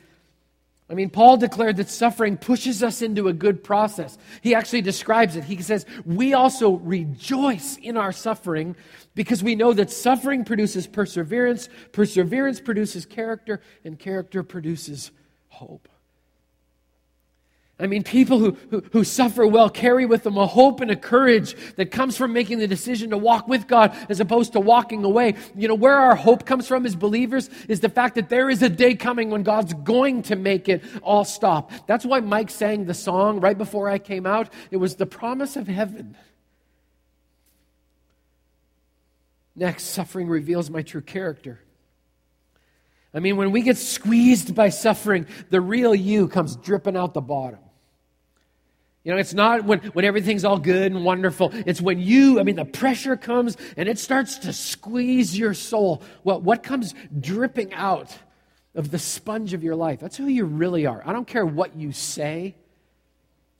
I 0.91 0.93
mean, 0.93 1.09
Paul 1.09 1.37
declared 1.37 1.77
that 1.77 1.87
suffering 1.87 2.35
pushes 2.35 2.83
us 2.83 3.01
into 3.01 3.29
a 3.29 3.33
good 3.33 3.63
process. 3.63 4.17
He 4.41 4.53
actually 4.53 4.81
describes 4.81 5.37
it. 5.37 5.45
He 5.45 5.61
says, 5.61 5.85
We 6.05 6.33
also 6.33 6.71
rejoice 6.71 7.77
in 7.77 7.95
our 7.95 8.11
suffering 8.11 8.75
because 9.15 9.41
we 9.41 9.55
know 9.55 9.71
that 9.71 9.89
suffering 9.89 10.43
produces 10.43 10.87
perseverance, 10.87 11.69
perseverance 11.93 12.59
produces 12.59 13.05
character, 13.05 13.61
and 13.85 13.97
character 13.97 14.43
produces 14.43 15.11
hope. 15.47 15.87
I 17.81 17.87
mean, 17.87 18.03
people 18.03 18.37
who, 18.37 18.57
who, 18.69 18.83
who, 18.91 19.03
suffer 19.03 19.45
well 19.47 19.67
carry 19.67 20.05
with 20.05 20.21
them 20.21 20.37
a 20.37 20.45
hope 20.45 20.81
and 20.81 20.91
a 20.91 20.95
courage 20.95 21.55
that 21.77 21.89
comes 21.89 22.15
from 22.15 22.31
making 22.31 22.59
the 22.59 22.67
decision 22.67 23.09
to 23.09 23.17
walk 23.17 23.47
with 23.47 23.67
God 23.67 23.97
as 24.07 24.19
opposed 24.19 24.53
to 24.53 24.59
walking 24.59 25.03
away. 25.03 25.33
You 25.55 25.67
know, 25.67 25.73
where 25.73 25.97
our 25.97 26.15
hope 26.15 26.45
comes 26.45 26.67
from 26.67 26.85
as 26.85 26.95
believers 26.95 27.49
is 27.67 27.79
the 27.79 27.89
fact 27.89 28.15
that 28.15 28.29
there 28.29 28.51
is 28.51 28.61
a 28.61 28.69
day 28.69 28.93
coming 28.93 29.31
when 29.31 29.41
God's 29.41 29.73
going 29.73 30.21
to 30.23 30.35
make 30.35 30.69
it 30.69 30.83
all 31.01 31.25
stop. 31.25 31.71
That's 31.87 32.05
why 32.05 32.19
Mike 32.19 32.51
sang 32.51 32.85
the 32.85 32.93
song 32.93 33.39
right 33.39 33.57
before 33.57 33.89
I 33.89 33.97
came 33.97 34.27
out. 34.27 34.53
It 34.69 34.77
was 34.77 34.97
the 34.97 35.07
promise 35.07 35.55
of 35.55 35.67
heaven. 35.67 36.15
Next, 39.55 39.85
suffering 39.85 40.27
reveals 40.27 40.69
my 40.69 40.83
true 40.83 41.01
character. 41.01 41.59
I 43.11 43.19
mean, 43.19 43.37
when 43.37 43.49
we 43.49 43.63
get 43.63 43.77
squeezed 43.77 44.53
by 44.53 44.69
suffering, 44.69 45.25
the 45.49 45.59
real 45.59 45.95
you 45.95 46.27
comes 46.27 46.55
dripping 46.55 46.95
out 46.95 47.15
the 47.15 47.21
bottom. 47.21 47.59
You 49.03 49.11
know, 49.11 49.17
it's 49.17 49.33
not 49.33 49.65
when, 49.65 49.79
when 49.79 50.05
everything's 50.05 50.45
all 50.45 50.59
good 50.59 50.91
and 50.91 51.03
wonderful. 51.03 51.51
It's 51.53 51.81
when 51.81 51.99
you, 51.99 52.39
I 52.39 52.43
mean, 52.43 52.55
the 52.55 52.65
pressure 52.65 53.17
comes 53.17 53.57
and 53.75 53.89
it 53.89 53.97
starts 53.97 54.37
to 54.39 54.53
squeeze 54.53 55.37
your 55.37 55.55
soul. 55.55 56.03
What, 56.21 56.43
what 56.43 56.61
comes 56.61 56.93
dripping 57.19 57.73
out 57.73 58.15
of 58.75 58.91
the 58.91 58.99
sponge 58.99 59.53
of 59.53 59.63
your 59.63 59.75
life? 59.75 59.99
That's 59.99 60.17
who 60.17 60.27
you 60.27 60.45
really 60.45 60.85
are. 60.85 61.01
I 61.03 61.13
don't 61.13 61.27
care 61.27 61.45
what 61.45 61.75
you 61.75 61.91
say. 61.91 62.55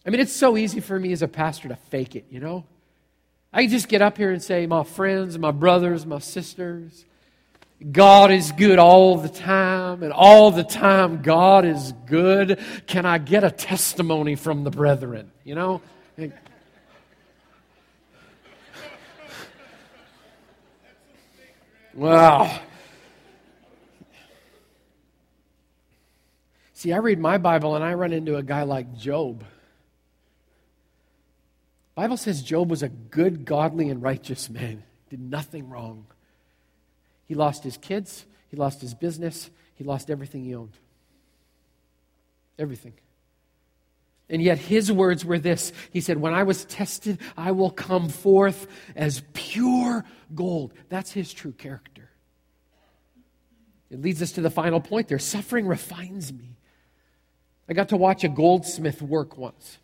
I 0.05 0.11
mean, 0.11 0.19
it's 0.19 0.33
so 0.33 0.57
easy 0.57 0.79
for 0.79 0.99
me 0.99 1.11
as 1.11 1.23
a 1.23 1.27
pastor 1.27 1.69
to 1.69 1.75
fake 1.75 2.15
it, 2.15 2.25
you 2.29 2.39
know? 2.39 2.65
I 3.51 3.67
just 3.67 3.87
get 3.87 4.01
up 4.01 4.17
here 4.17 4.31
and 4.31 4.41
say, 4.41 4.65
my 4.67 4.83
friends, 4.83 5.37
my 5.37 5.51
brothers, 5.51 6.05
my 6.05 6.19
sisters, 6.19 7.05
God 7.89 8.31
is 8.31 8.51
good 8.51 8.77
all 8.77 9.17
the 9.17 9.29
time, 9.29 10.03
and 10.03 10.13
all 10.13 10.51
the 10.51 10.63
time 10.63 11.23
God 11.23 11.65
is 11.65 11.93
good. 12.05 12.59
Can 12.85 13.05
I 13.05 13.17
get 13.17 13.43
a 13.43 13.49
testimony 13.49 14.35
from 14.35 14.63
the 14.63 14.69
brethren? 14.69 15.31
You 15.43 15.55
know? 15.55 15.81
Wow. 21.93 22.59
See, 26.73 26.93
I 26.93 26.97
read 26.97 27.19
my 27.19 27.37
Bible 27.37 27.75
and 27.75 27.83
I 27.83 27.93
run 27.93 28.13
into 28.13 28.37
a 28.37 28.43
guy 28.43 28.63
like 28.63 28.95
Job. 28.95 29.43
Bible 31.95 32.17
says 32.17 32.41
Job 32.41 32.69
was 32.69 32.81
a 32.81 32.89
good, 32.89 33.45
godly, 33.45 33.89
and 33.89 34.01
righteous 34.01 34.49
man. 34.49 34.83
Did 35.09 35.19
nothing 35.19 35.69
wrong. 35.69 36.05
He 37.31 37.35
lost 37.35 37.63
his 37.63 37.77
kids. 37.77 38.25
he 38.49 38.57
lost 38.57 38.81
his 38.81 38.93
business, 38.93 39.49
he 39.75 39.85
lost 39.85 40.09
everything 40.09 40.43
he 40.43 40.53
owned. 40.53 40.75
Everything. 42.59 42.91
And 44.29 44.41
yet 44.41 44.57
his 44.57 44.91
words 44.91 45.23
were 45.23 45.39
this 45.39 45.71
He 45.93 46.01
said, 46.01 46.17
When 46.17 46.33
I 46.33 46.43
was 46.43 46.65
tested, 46.65 47.19
I 47.37 47.51
will 47.51 47.69
come 47.69 48.09
forth 48.09 48.67
as 48.97 49.23
pure 49.31 50.03
gold. 50.35 50.73
That's 50.89 51.13
his 51.13 51.31
true 51.31 51.53
character. 51.53 52.09
It 53.89 54.01
leads 54.01 54.21
us 54.21 54.33
to 54.33 54.41
the 54.41 54.49
final 54.49 54.81
point 54.81 55.07
there 55.07 55.17
suffering 55.17 55.67
refines 55.67 56.33
me. 56.33 56.57
I 57.69 57.71
got 57.71 57.87
to 57.89 57.97
watch 57.97 58.25
a 58.25 58.27
goldsmith 58.27 59.01
work 59.01 59.37
once. 59.37 59.77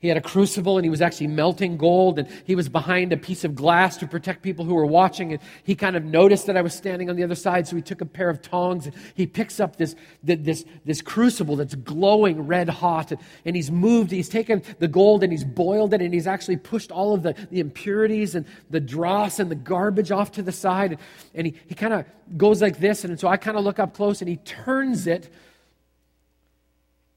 He 0.00 0.08
had 0.08 0.16
a 0.16 0.22
crucible 0.22 0.78
and 0.78 0.84
he 0.84 0.88
was 0.88 1.02
actually 1.02 1.26
melting 1.26 1.76
gold 1.76 2.18
and 2.18 2.26
he 2.46 2.54
was 2.54 2.70
behind 2.70 3.12
a 3.12 3.18
piece 3.18 3.44
of 3.44 3.54
glass 3.54 3.98
to 3.98 4.06
protect 4.06 4.40
people 4.40 4.64
who 4.64 4.74
were 4.74 4.86
watching. 4.86 5.32
And 5.32 5.42
he 5.62 5.74
kind 5.74 5.94
of 5.94 6.02
noticed 6.02 6.46
that 6.46 6.56
I 6.56 6.62
was 6.62 6.72
standing 6.72 7.10
on 7.10 7.16
the 7.16 7.22
other 7.22 7.34
side, 7.34 7.68
so 7.68 7.76
he 7.76 7.82
took 7.82 8.00
a 8.00 8.06
pair 8.06 8.30
of 8.30 8.40
tongs 8.40 8.86
and 8.86 8.94
he 9.14 9.26
picks 9.26 9.60
up 9.60 9.76
this, 9.76 9.94
this, 10.22 10.64
this 10.86 11.02
crucible 11.02 11.54
that's 11.54 11.74
glowing 11.74 12.46
red 12.46 12.70
hot. 12.70 13.12
And, 13.12 13.20
and 13.44 13.54
he's 13.54 13.70
moved, 13.70 14.10
he's 14.10 14.30
taken 14.30 14.62
the 14.78 14.88
gold 14.88 15.22
and 15.22 15.30
he's 15.30 15.44
boiled 15.44 15.92
it 15.92 16.00
and 16.00 16.14
he's 16.14 16.26
actually 16.26 16.56
pushed 16.56 16.90
all 16.90 17.12
of 17.12 17.22
the, 17.22 17.34
the 17.50 17.60
impurities 17.60 18.34
and 18.34 18.46
the 18.70 18.80
dross 18.80 19.38
and 19.38 19.50
the 19.50 19.54
garbage 19.54 20.10
off 20.10 20.32
to 20.32 20.42
the 20.42 20.52
side. 20.52 20.92
And, 20.92 21.00
and 21.34 21.46
he, 21.48 21.54
he 21.66 21.74
kind 21.74 21.92
of 21.92 22.06
goes 22.38 22.62
like 22.62 22.80
this. 22.80 23.04
And 23.04 23.20
so 23.20 23.28
I 23.28 23.36
kind 23.36 23.58
of 23.58 23.64
look 23.64 23.78
up 23.78 23.92
close 23.92 24.22
and 24.22 24.30
he 24.30 24.36
turns 24.36 25.06
it. 25.06 25.28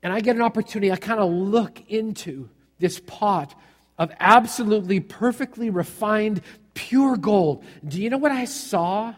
And 0.02 0.12
I 0.12 0.20
get 0.20 0.36
an 0.36 0.42
opportunity, 0.42 0.92
I 0.92 0.98
kind 0.98 1.22
of 1.22 1.32
look 1.32 1.80
into 1.90 2.50
this 2.84 3.00
pot 3.00 3.58
of 3.98 4.12
absolutely 4.20 5.00
perfectly 5.00 5.70
refined 5.70 6.42
pure 6.74 7.16
gold. 7.16 7.64
Do 7.88 8.02
you 8.02 8.10
know 8.10 8.18
what 8.18 8.34
I 8.34 8.44
saw 8.44 9.16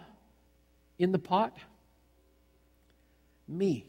in 0.99 1.12
the 1.12 1.17
pot? 1.17 1.58
Me. 3.47 3.88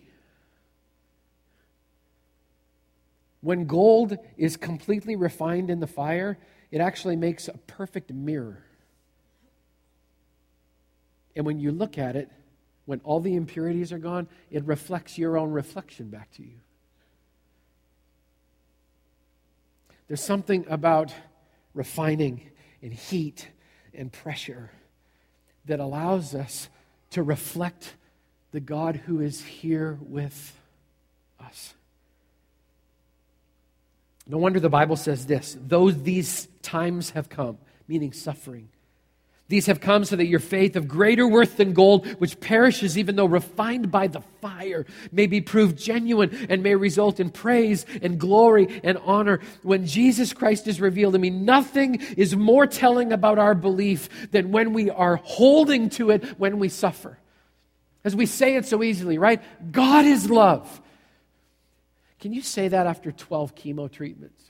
When 3.42 3.66
gold 3.66 4.16
is 4.38 4.56
completely 4.56 5.14
refined 5.14 5.68
in 5.68 5.80
the 5.80 5.86
fire, 5.86 6.38
it 6.70 6.80
actually 6.80 7.16
makes 7.16 7.46
a 7.46 7.58
perfect 7.66 8.10
mirror. 8.10 8.64
And 11.36 11.44
when 11.44 11.60
you 11.60 11.70
look 11.70 11.98
at 11.98 12.16
it, 12.16 12.30
when 12.86 13.02
all 13.04 13.20
the 13.20 13.34
impurities 13.36 13.92
are 13.92 13.98
gone, 13.98 14.26
it 14.50 14.64
reflects 14.64 15.18
your 15.18 15.36
own 15.36 15.50
reflection 15.50 16.08
back 16.08 16.32
to 16.36 16.42
you. 16.42 16.60
There's 20.08 20.22
something 20.22 20.64
about 20.68 21.12
refining 21.74 22.50
and 22.82 22.92
heat 22.92 23.48
and 23.92 24.12
pressure 24.12 24.70
that 25.64 25.80
allows 25.80 26.34
us 26.34 26.68
to 27.10 27.22
reflect 27.22 27.94
the 28.52 28.60
God 28.60 28.96
who 28.96 29.20
is 29.20 29.42
here 29.42 29.98
with 30.00 30.58
us. 31.40 31.74
No 34.26 34.38
wonder 34.38 34.58
the 34.60 34.68
Bible 34.68 34.96
says 34.96 35.26
this 35.26 35.56
though 35.60 35.90
these 35.90 36.48
times 36.62 37.10
have 37.10 37.28
come, 37.28 37.58
meaning 37.86 38.12
suffering, 38.12 38.68
these 39.48 39.66
have 39.66 39.80
come 39.80 40.04
so 40.04 40.16
that 40.16 40.26
your 40.26 40.40
faith 40.40 40.74
of 40.74 40.88
greater 40.88 41.26
worth 41.26 41.56
than 41.56 41.72
gold, 41.72 42.06
which 42.18 42.40
perishes 42.40 42.98
even 42.98 43.14
though 43.14 43.26
refined 43.26 43.92
by 43.92 44.08
the 44.08 44.20
fire, 44.40 44.84
may 45.12 45.28
be 45.28 45.40
proved 45.40 45.78
genuine 45.78 46.46
and 46.48 46.64
may 46.64 46.74
result 46.74 47.20
in 47.20 47.30
praise 47.30 47.86
and 48.02 48.18
glory 48.18 48.80
and 48.82 48.98
honor 49.04 49.40
when 49.62 49.86
Jesus 49.86 50.32
Christ 50.32 50.66
is 50.66 50.80
revealed. 50.80 51.14
I 51.14 51.18
mean, 51.18 51.44
nothing 51.44 52.00
is 52.16 52.34
more 52.34 52.66
telling 52.66 53.12
about 53.12 53.38
our 53.38 53.54
belief 53.54 54.30
than 54.32 54.50
when 54.50 54.72
we 54.72 54.90
are 54.90 55.16
holding 55.16 55.90
to 55.90 56.10
it 56.10 56.24
when 56.38 56.58
we 56.58 56.68
suffer. 56.68 57.16
As 58.04 58.16
we 58.16 58.26
say 58.26 58.56
it 58.56 58.66
so 58.66 58.82
easily, 58.82 59.18
right? 59.18 59.42
God 59.70 60.06
is 60.06 60.28
love. 60.28 60.80
Can 62.18 62.32
you 62.32 62.42
say 62.42 62.66
that 62.66 62.86
after 62.88 63.12
12 63.12 63.54
chemo 63.54 63.90
treatments? 63.90 64.42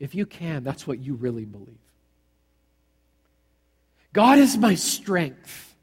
If 0.00 0.16
you 0.16 0.26
can, 0.26 0.64
that's 0.64 0.84
what 0.84 0.98
you 0.98 1.14
really 1.14 1.44
believe. 1.44 1.81
God 4.12 4.38
is 4.38 4.56
my 4.56 4.74
strength. 4.74 5.74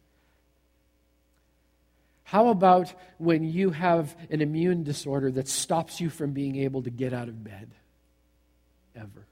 How 2.23 2.49
about 2.49 2.93
when 3.17 3.43
you 3.43 3.71
have 3.71 4.15
an 4.29 4.41
immune 4.41 4.83
disorder 4.83 5.31
that 5.31 5.47
stops 5.47 5.99
you 5.99 6.11
from 6.11 6.31
being 6.31 6.57
able 6.57 6.83
to 6.83 6.91
get 6.91 7.11
out 7.11 7.27
of 7.27 7.43
bed? 7.43 7.71
Ever. 8.95 9.25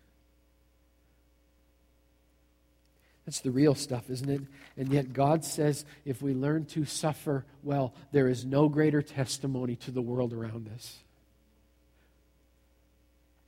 That's 3.28 3.42
the 3.42 3.52
real 3.52 3.76
stuff, 3.76 4.10
isn't 4.10 4.30
it? 4.30 4.42
And 4.78 4.88
yet, 4.88 5.14
God 5.14 5.44
says 5.44 5.86
if 6.06 6.22
we 6.22 6.34
learn 6.34 6.66
to 6.68 6.86
suffer 6.86 7.46
well, 7.62 7.94
there 8.12 8.28
is 8.30 8.46
no 8.46 8.70
greater 8.70 9.02
testimony 9.02 9.76
to 9.76 9.92
the 9.92 10.02
world 10.02 10.34
around 10.34 10.70
us. 10.74 10.98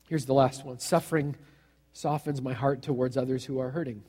Here's 0.10 0.26
the 0.26 0.34
last 0.34 0.66
one 0.66 0.80
suffering 0.80 1.36
softens 1.94 2.42
my 2.42 2.54
heart 2.54 2.82
towards 2.82 3.18
others 3.18 3.46
who 3.46 3.60
are 3.60 3.70
hurting. 3.70 4.04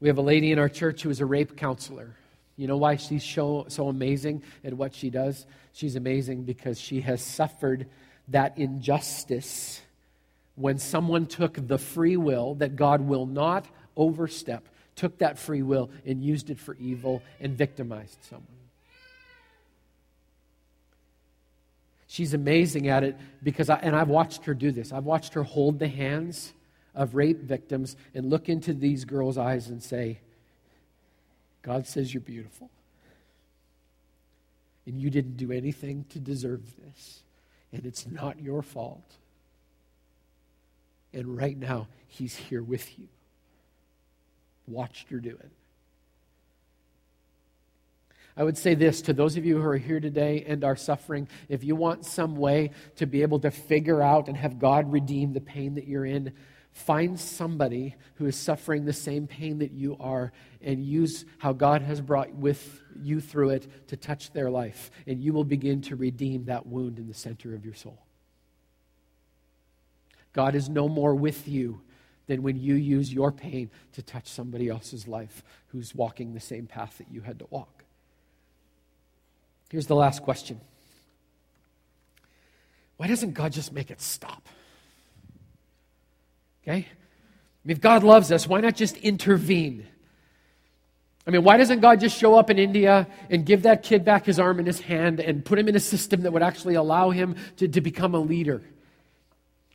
We 0.00 0.08
have 0.08 0.18
a 0.18 0.22
lady 0.22 0.50
in 0.50 0.58
our 0.58 0.68
church 0.68 1.02
who 1.02 1.10
is 1.10 1.20
a 1.20 1.26
rape 1.26 1.56
counselor. 1.56 2.16
You 2.56 2.66
know 2.66 2.76
why 2.76 2.96
she's 2.96 3.24
so, 3.24 3.66
so 3.68 3.88
amazing 3.88 4.42
at 4.64 4.74
what 4.74 4.94
she 4.94 5.10
does? 5.10 5.46
She's 5.72 5.96
amazing 5.96 6.44
because 6.44 6.80
she 6.80 7.02
has 7.02 7.22
suffered 7.22 7.86
that 8.28 8.58
injustice 8.58 9.80
when 10.56 10.78
someone 10.78 11.26
took 11.26 11.66
the 11.66 11.78
free 11.78 12.16
will 12.16 12.54
that 12.56 12.76
God 12.76 13.00
will 13.02 13.26
not 13.26 13.66
overstep, 13.96 14.68
took 14.94 15.18
that 15.18 15.38
free 15.38 15.62
will 15.62 15.90
and 16.04 16.22
used 16.22 16.50
it 16.50 16.58
for 16.58 16.74
evil 16.74 17.22
and 17.40 17.56
victimized 17.56 18.18
someone. 18.28 18.46
She's 22.06 22.34
amazing 22.34 22.88
at 22.88 23.04
it 23.04 23.16
because 23.42 23.70
I, 23.70 23.76
and 23.76 23.94
I've 23.94 24.08
watched 24.08 24.46
her 24.46 24.54
do 24.54 24.72
this. 24.72 24.92
I've 24.92 25.04
watched 25.04 25.34
her 25.34 25.44
hold 25.44 25.78
the 25.78 25.88
hands 25.88 26.52
of 26.94 27.14
rape 27.14 27.40
victims 27.40 27.96
and 28.14 28.30
look 28.30 28.48
into 28.48 28.74
these 28.74 29.04
girls' 29.04 29.38
eyes 29.38 29.68
and 29.68 29.82
say, 29.82 30.20
God 31.62 31.86
says 31.86 32.12
you're 32.12 32.20
beautiful. 32.20 32.70
And 34.86 35.00
you 35.00 35.10
didn't 35.10 35.36
do 35.36 35.52
anything 35.52 36.04
to 36.10 36.18
deserve 36.18 36.62
this. 36.84 37.22
And 37.72 37.86
it's 37.86 38.06
not 38.06 38.40
your 38.40 38.62
fault. 38.62 39.16
And 41.12 41.36
right 41.36 41.56
now, 41.56 41.88
He's 42.06 42.34
here 42.34 42.62
with 42.62 42.98
you. 42.98 43.06
Watched 44.66 45.10
her 45.10 45.18
do 45.18 45.30
it. 45.30 45.50
I 48.36 48.44
would 48.44 48.56
say 48.56 48.74
this 48.74 49.02
to 49.02 49.12
those 49.12 49.36
of 49.36 49.44
you 49.44 49.60
who 49.60 49.68
are 49.68 49.76
here 49.76 50.00
today 50.00 50.44
and 50.46 50.64
are 50.64 50.76
suffering 50.76 51.28
if 51.48 51.62
you 51.62 51.76
want 51.76 52.06
some 52.06 52.36
way 52.36 52.70
to 52.96 53.06
be 53.06 53.22
able 53.22 53.40
to 53.40 53.50
figure 53.50 54.00
out 54.00 54.28
and 54.28 54.36
have 54.36 54.58
God 54.58 54.92
redeem 54.92 55.32
the 55.32 55.40
pain 55.40 55.74
that 55.74 55.86
you're 55.86 56.06
in, 56.06 56.32
Find 56.72 57.18
somebody 57.18 57.96
who 58.14 58.26
is 58.26 58.36
suffering 58.36 58.84
the 58.84 58.92
same 58.92 59.26
pain 59.26 59.58
that 59.58 59.72
you 59.72 59.96
are 59.98 60.32
and 60.62 60.84
use 60.84 61.24
how 61.38 61.52
God 61.52 61.82
has 61.82 62.00
brought 62.00 62.32
with 62.34 62.80
you 63.02 63.20
through 63.20 63.50
it 63.50 63.88
to 63.88 63.96
touch 63.96 64.32
their 64.32 64.50
life. 64.50 64.90
And 65.06 65.20
you 65.20 65.32
will 65.32 65.44
begin 65.44 65.80
to 65.82 65.96
redeem 65.96 66.44
that 66.44 66.66
wound 66.66 66.98
in 66.98 67.08
the 67.08 67.14
center 67.14 67.54
of 67.54 67.64
your 67.64 67.74
soul. 67.74 67.98
God 70.32 70.54
is 70.54 70.68
no 70.68 70.88
more 70.88 71.14
with 71.14 71.48
you 71.48 71.80
than 72.28 72.42
when 72.42 72.56
you 72.56 72.76
use 72.76 73.12
your 73.12 73.32
pain 73.32 73.70
to 73.92 74.02
touch 74.02 74.28
somebody 74.28 74.68
else's 74.68 75.08
life 75.08 75.42
who's 75.68 75.94
walking 75.94 76.32
the 76.32 76.40
same 76.40 76.66
path 76.66 76.98
that 76.98 77.10
you 77.10 77.22
had 77.22 77.40
to 77.40 77.46
walk. 77.50 77.84
Here's 79.70 79.86
the 79.86 79.96
last 79.96 80.22
question 80.22 80.60
Why 82.96 83.08
doesn't 83.08 83.32
God 83.32 83.52
just 83.52 83.72
make 83.72 83.90
it 83.90 84.00
stop? 84.00 84.48
Okay? 86.62 86.86
If 87.66 87.80
God 87.80 88.02
loves 88.02 88.32
us, 88.32 88.46
why 88.46 88.60
not 88.60 88.76
just 88.76 88.96
intervene? 88.98 89.86
I 91.26 91.30
mean, 91.30 91.44
why 91.44 91.58
doesn't 91.58 91.80
God 91.80 92.00
just 92.00 92.18
show 92.18 92.38
up 92.38 92.50
in 92.50 92.58
India 92.58 93.06
and 93.28 93.44
give 93.44 93.62
that 93.62 93.82
kid 93.82 94.04
back 94.04 94.24
his 94.24 94.38
arm 94.38 94.58
and 94.58 94.66
his 94.66 94.80
hand 94.80 95.20
and 95.20 95.44
put 95.44 95.58
him 95.58 95.68
in 95.68 95.76
a 95.76 95.80
system 95.80 96.22
that 96.22 96.32
would 96.32 96.42
actually 96.42 96.74
allow 96.74 97.10
him 97.10 97.36
to, 97.58 97.68
to 97.68 97.80
become 97.80 98.14
a 98.14 98.18
leader? 98.18 98.62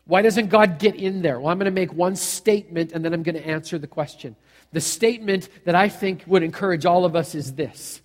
Why 0.06 0.22
doesn't 0.22 0.50
God 0.50 0.80
get 0.80 0.96
in 0.96 1.22
there? 1.22 1.40
Well, 1.40 1.50
I'm 1.50 1.58
going 1.58 1.66
to 1.66 1.72
make 1.72 1.94
one 1.94 2.16
statement 2.16 2.92
and 2.92 3.04
then 3.04 3.14
I'm 3.14 3.24
going 3.24 3.36
to 3.36 3.46
answer 3.46 3.78
the 3.78 3.88
question. 3.88 4.36
The 4.72 4.82
statement 4.82 5.50
that 5.66 5.76
I 5.76 5.90
think 5.90 6.24
would 6.28 6.44
encourage 6.44 6.86
all 6.86 7.06
of 7.06 7.16
us 7.16 7.36
is 7.36 7.54
this 7.54 8.02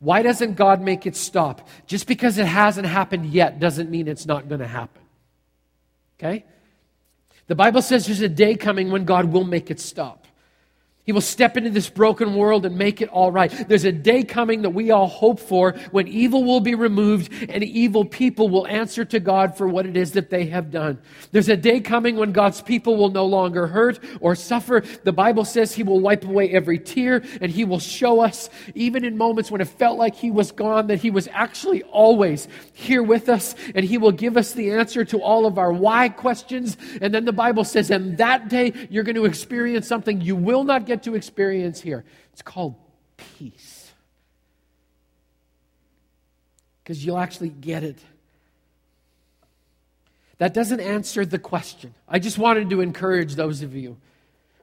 Why 0.00 0.22
doesn't 0.22 0.54
God 0.54 0.80
make 0.80 1.06
it 1.06 1.16
stop? 1.16 1.68
Just 1.86 2.06
because 2.06 2.38
it 2.38 2.46
hasn't 2.46 2.86
happened 2.86 3.26
yet 3.26 3.60
doesn't 3.60 3.90
mean 3.90 4.08
it's 4.08 4.26
not 4.26 4.48
going 4.48 4.60
to 4.60 4.66
happen. 4.66 5.02
Okay? 6.18 6.44
The 7.50 7.56
Bible 7.56 7.82
says 7.82 8.06
there's 8.06 8.20
a 8.20 8.28
day 8.28 8.54
coming 8.54 8.92
when 8.92 9.04
God 9.04 9.32
will 9.32 9.42
make 9.42 9.72
it 9.72 9.80
stop. 9.80 10.19
He 11.06 11.12
will 11.12 11.22
step 11.22 11.56
into 11.56 11.70
this 11.70 11.88
broken 11.88 12.34
world 12.34 12.66
and 12.66 12.76
make 12.76 13.00
it 13.00 13.08
all 13.08 13.32
right. 13.32 13.50
There's 13.68 13.84
a 13.84 13.92
day 13.92 14.22
coming 14.22 14.62
that 14.62 14.70
we 14.70 14.90
all 14.90 15.06
hope 15.06 15.40
for 15.40 15.72
when 15.90 16.06
evil 16.06 16.44
will 16.44 16.60
be 16.60 16.74
removed 16.74 17.32
and 17.48 17.64
evil 17.64 18.04
people 18.04 18.50
will 18.50 18.66
answer 18.66 19.06
to 19.06 19.18
God 19.18 19.56
for 19.56 19.66
what 19.66 19.86
it 19.86 19.96
is 19.96 20.12
that 20.12 20.28
they 20.28 20.46
have 20.46 20.70
done. 20.70 21.00
There's 21.32 21.48
a 21.48 21.56
day 21.56 21.80
coming 21.80 22.16
when 22.16 22.32
God's 22.32 22.60
people 22.60 22.98
will 22.98 23.08
no 23.08 23.24
longer 23.24 23.66
hurt 23.66 23.98
or 24.20 24.34
suffer. 24.34 24.82
The 25.02 25.12
Bible 25.12 25.46
says 25.46 25.72
He 25.72 25.82
will 25.82 26.00
wipe 26.00 26.24
away 26.24 26.50
every 26.50 26.78
tear 26.78 27.24
and 27.40 27.50
He 27.50 27.64
will 27.64 27.80
show 27.80 28.20
us, 28.20 28.50
even 28.74 29.02
in 29.02 29.16
moments 29.16 29.50
when 29.50 29.62
it 29.62 29.68
felt 29.68 29.96
like 29.96 30.14
He 30.14 30.30
was 30.30 30.52
gone, 30.52 30.88
that 30.88 31.00
He 31.00 31.10
was 31.10 31.28
actually 31.32 31.82
always 31.84 32.46
here 32.74 33.02
with 33.02 33.30
us 33.30 33.54
and 33.74 33.86
He 33.86 33.96
will 33.96 34.12
give 34.12 34.36
us 34.36 34.52
the 34.52 34.72
answer 34.72 35.06
to 35.06 35.22
all 35.22 35.46
of 35.46 35.56
our 35.56 35.72
why 35.72 36.10
questions. 36.10 36.76
And 37.00 37.14
then 37.14 37.24
the 37.24 37.32
Bible 37.32 37.64
says, 37.64 37.90
and 37.90 38.18
that 38.18 38.48
day 38.48 38.74
you're 38.90 39.04
going 39.04 39.16
to 39.16 39.24
experience 39.24 39.86
something 39.86 40.20
you 40.20 40.36
will 40.36 40.62
not 40.62 40.89
get 40.90 41.04
to 41.04 41.14
experience 41.14 41.80
here. 41.80 42.04
It's 42.32 42.42
called 42.42 42.74
peace. 43.16 43.92
Because 46.82 47.04
you'll 47.04 47.18
actually 47.18 47.50
get 47.50 47.84
it. 47.84 47.98
That 50.38 50.52
doesn't 50.52 50.80
answer 50.80 51.24
the 51.24 51.38
question. 51.38 51.94
I 52.08 52.18
just 52.18 52.38
wanted 52.38 52.70
to 52.70 52.80
encourage 52.80 53.36
those 53.36 53.62
of 53.62 53.76
you 53.76 53.98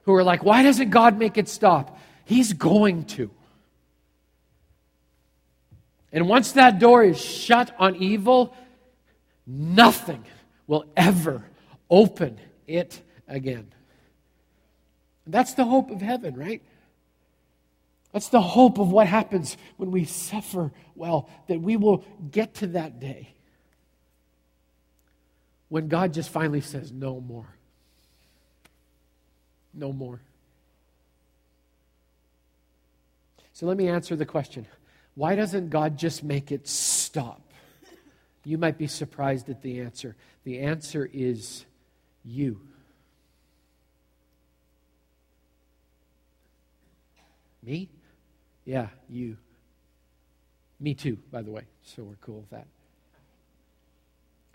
who 0.02 0.14
are 0.14 0.24
like, 0.24 0.42
why 0.42 0.62
doesn't 0.62 0.90
God 0.90 1.18
make 1.18 1.38
it 1.38 1.48
stop? 1.48 1.98
He's 2.24 2.52
going 2.52 3.04
to. 3.16 3.30
And 6.12 6.28
once 6.28 6.52
that 6.52 6.78
door 6.78 7.04
is 7.04 7.18
shut 7.18 7.74
on 7.78 7.96
evil, 7.96 8.54
nothing 9.46 10.24
will 10.66 10.84
ever 10.96 11.44
open 11.88 12.38
it 12.66 13.00
again. 13.26 13.72
That's 15.30 15.54
the 15.54 15.64
hope 15.64 15.90
of 15.90 16.00
heaven, 16.00 16.34
right? 16.34 16.62
That's 18.12 18.28
the 18.28 18.40
hope 18.40 18.78
of 18.78 18.90
what 18.90 19.06
happens 19.06 19.56
when 19.76 19.90
we 19.90 20.04
suffer 20.04 20.72
well, 20.94 21.28
that 21.48 21.60
we 21.60 21.76
will 21.76 22.04
get 22.30 22.54
to 22.54 22.68
that 22.68 22.98
day 22.98 23.34
when 25.68 25.88
God 25.88 26.14
just 26.14 26.30
finally 26.30 26.62
says, 26.62 26.90
No 26.90 27.20
more. 27.20 27.54
No 29.74 29.92
more. 29.92 30.20
So 33.52 33.66
let 33.66 33.76
me 33.76 33.88
answer 33.88 34.16
the 34.16 34.26
question 34.26 34.66
why 35.14 35.34
doesn't 35.34 35.70
God 35.70 35.98
just 35.98 36.22
make 36.22 36.52
it 36.52 36.68
stop? 36.68 37.42
You 38.44 38.56
might 38.56 38.78
be 38.78 38.86
surprised 38.86 39.50
at 39.50 39.62
the 39.62 39.80
answer. 39.80 40.16
The 40.44 40.60
answer 40.60 41.10
is 41.12 41.66
you. 42.24 42.67
Me? 47.62 47.88
Yeah, 48.64 48.88
you. 49.08 49.36
Me 50.80 50.94
too, 50.94 51.18
by 51.30 51.42
the 51.42 51.50
way. 51.50 51.62
So 51.82 52.02
we're 52.04 52.14
cool 52.16 52.40
with 52.40 52.50
that. 52.50 52.66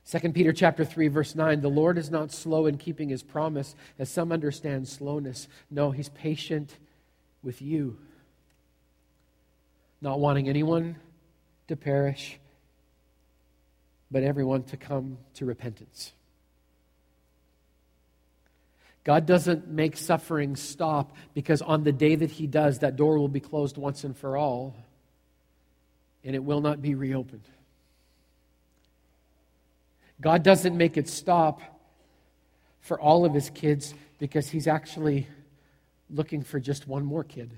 2 0.09 0.31
Peter 0.33 0.51
chapter 0.51 0.83
3 0.83 1.07
verse 1.07 1.33
9 1.33 1.61
the 1.61 1.69
Lord 1.69 1.97
is 1.97 2.11
not 2.11 2.31
slow 2.31 2.65
in 2.65 2.77
keeping 2.77 3.09
his 3.09 3.23
promise 3.23 3.73
as 3.97 4.09
some 4.09 4.31
understand 4.31 4.87
slowness 4.87 5.47
no 5.71 5.91
he's 5.91 6.09
patient 6.09 6.77
with 7.41 7.61
you 7.61 7.97
not 10.01 10.19
wanting 10.19 10.49
anyone 10.49 10.97
to 11.69 11.77
perish 11.77 12.37
but 14.11 14.23
everyone 14.23 14.63
to 14.63 14.75
come 14.75 15.17
to 15.35 15.45
repentance 15.45 16.11
God 19.03 19.25
doesn't 19.25 19.67
make 19.67 19.97
suffering 19.97 20.55
stop 20.55 21.15
because 21.33 21.61
on 21.61 21.83
the 21.83 21.91
day 21.91 22.15
that 22.15 22.31
He 22.31 22.47
does, 22.47 22.79
that 22.79 22.95
door 22.95 23.17
will 23.17 23.27
be 23.27 23.41
closed 23.41 23.77
once 23.77 24.03
and 24.03 24.17
for 24.17 24.37
all, 24.37 24.75
and 26.23 26.35
it 26.35 26.43
will 26.43 26.61
not 26.61 26.81
be 26.81 26.95
reopened. 26.95 27.43
God 30.21 30.41
doesn't 30.43 30.77
make 30.77 30.95
it 30.95 31.09
stop 31.09 31.61
for 32.79 32.99
all 32.99 33.25
of 33.25 33.33
His 33.33 33.49
kids 33.49 33.93
because 34.19 34.49
He's 34.49 34.67
actually 34.67 35.27
looking 36.09 36.41
for 36.41 36.59
just 36.59 36.87
one 36.87 37.03
more 37.03 37.25
kid. 37.25 37.51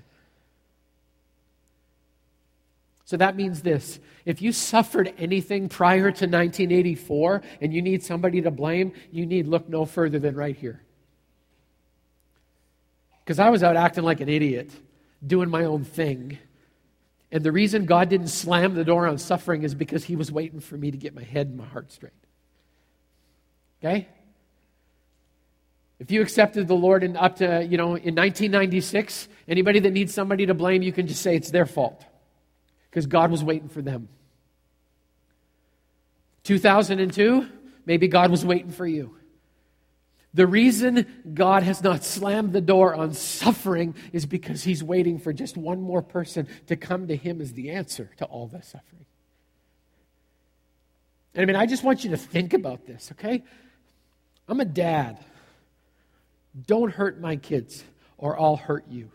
So 3.04 3.16
that 3.18 3.36
means 3.36 3.62
this 3.62 4.00
if 4.24 4.42
you 4.42 4.50
suffered 4.50 5.14
anything 5.16 5.68
prior 5.68 6.10
to 6.10 6.26
1984 6.26 7.42
and 7.60 7.72
you 7.72 7.80
need 7.80 8.02
somebody 8.02 8.42
to 8.42 8.50
blame, 8.50 8.92
you 9.12 9.26
need 9.26 9.46
look 9.46 9.68
no 9.68 9.84
further 9.84 10.18
than 10.18 10.34
right 10.34 10.56
here. 10.56 10.82
Because 13.26 13.40
I 13.40 13.50
was 13.50 13.64
out 13.64 13.74
acting 13.74 14.04
like 14.04 14.20
an 14.20 14.28
idiot, 14.28 14.70
doing 15.26 15.50
my 15.50 15.64
own 15.64 15.82
thing. 15.82 16.38
And 17.32 17.42
the 17.42 17.50
reason 17.50 17.84
God 17.84 18.08
didn't 18.08 18.28
slam 18.28 18.74
the 18.74 18.84
door 18.84 19.08
on 19.08 19.18
suffering 19.18 19.64
is 19.64 19.74
because 19.74 20.04
He 20.04 20.14
was 20.14 20.30
waiting 20.30 20.60
for 20.60 20.76
me 20.76 20.92
to 20.92 20.96
get 20.96 21.12
my 21.12 21.24
head 21.24 21.48
and 21.48 21.56
my 21.56 21.66
heart 21.66 21.90
straight. 21.90 22.12
Okay? 23.80 24.06
If 25.98 26.12
you 26.12 26.22
accepted 26.22 26.68
the 26.68 26.74
Lord 26.74 27.02
in 27.02 27.16
up 27.16 27.36
to, 27.36 27.64
you 27.64 27.76
know, 27.76 27.96
in 27.96 28.14
1996, 28.14 29.26
anybody 29.48 29.80
that 29.80 29.90
needs 29.90 30.14
somebody 30.14 30.46
to 30.46 30.54
blame, 30.54 30.82
you 30.82 30.92
can 30.92 31.08
just 31.08 31.20
say 31.20 31.34
it's 31.34 31.50
their 31.50 31.66
fault. 31.66 32.04
Because 32.88 33.06
God 33.06 33.32
was 33.32 33.42
waiting 33.42 33.68
for 33.68 33.82
them. 33.82 34.08
2002, 36.44 37.48
maybe 37.86 38.06
God 38.06 38.30
was 38.30 38.46
waiting 38.46 38.70
for 38.70 38.86
you. 38.86 39.16
The 40.36 40.46
reason 40.46 41.06
God 41.32 41.62
has 41.62 41.82
not 41.82 42.04
slammed 42.04 42.52
the 42.52 42.60
door 42.60 42.94
on 42.94 43.14
suffering 43.14 43.94
is 44.12 44.26
because 44.26 44.62
He's 44.62 44.84
waiting 44.84 45.18
for 45.18 45.32
just 45.32 45.56
one 45.56 45.80
more 45.80 46.02
person 46.02 46.46
to 46.66 46.76
come 46.76 47.08
to 47.08 47.16
Him 47.16 47.40
as 47.40 47.54
the 47.54 47.70
answer 47.70 48.10
to 48.18 48.26
all 48.26 48.46
the 48.46 48.60
suffering. 48.60 49.06
And 51.34 51.42
I 51.42 51.46
mean, 51.46 51.56
I 51.56 51.64
just 51.64 51.82
want 51.82 52.04
you 52.04 52.10
to 52.10 52.18
think 52.18 52.52
about 52.52 52.84
this, 52.86 53.12
okay? 53.12 53.44
I'm 54.46 54.60
a 54.60 54.66
dad. 54.66 55.24
Don't 56.66 56.92
hurt 56.92 57.18
my 57.18 57.36
kids, 57.36 57.82
or 58.18 58.38
I'll 58.38 58.56
hurt 58.56 58.84
you. 58.90 59.10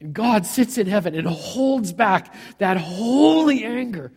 And 0.00 0.14
God 0.14 0.46
sits 0.46 0.78
in 0.78 0.86
heaven 0.86 1.14
and 1.14 1.26
holds 1.26 1.92
back 1.92 2.34
that 2.56 2.78
holy 2.78 3.64
anger 3.66 4.12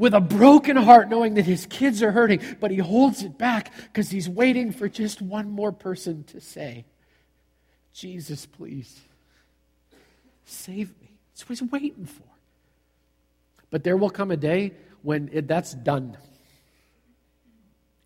with 0.00 0.14
a 0.14 0.20
broken 0.20 0.78
heart, 0.78 1.10
knowing 1.10 1.34
that 1.34 1.44
his 1.44 1.66
kids 1.66 2.02
are 2.02 2.10
hurting, 2.10 2.40
but 2.58 2.70
he 2.70 2.78
holds 2.78 3.22
it 3.22 3.36
back 3.36 3.70
because 3.84 4.08
he's 4.08 4.30
waiting 4.30 4.72
for 4.72 4.88
just 4.88 5.20
one 5.20 5.50
more 5.50 5.72
person 5.72 6.24
to 6.24 6.40
say, 6.40 6.86
Jesus, 7.92 8.46
please, 8.46 8.98
save 10.46 10.88
me. 11.02 11.10
That's 11.34 11.46
what 11.46 11.58
he's 11.58 11.70
waiting 11.70 12.06
for. 12.06 12.22
But 13.68 13.84
there 13.84 13.98
will 13.98 14.08
come 14.08 14.30
a 14.30 14.38
day 14.38 14.72
when 15.02 15.28
it, 15.34 15.46
that's 15.46 15.74
done. 15.74 16.16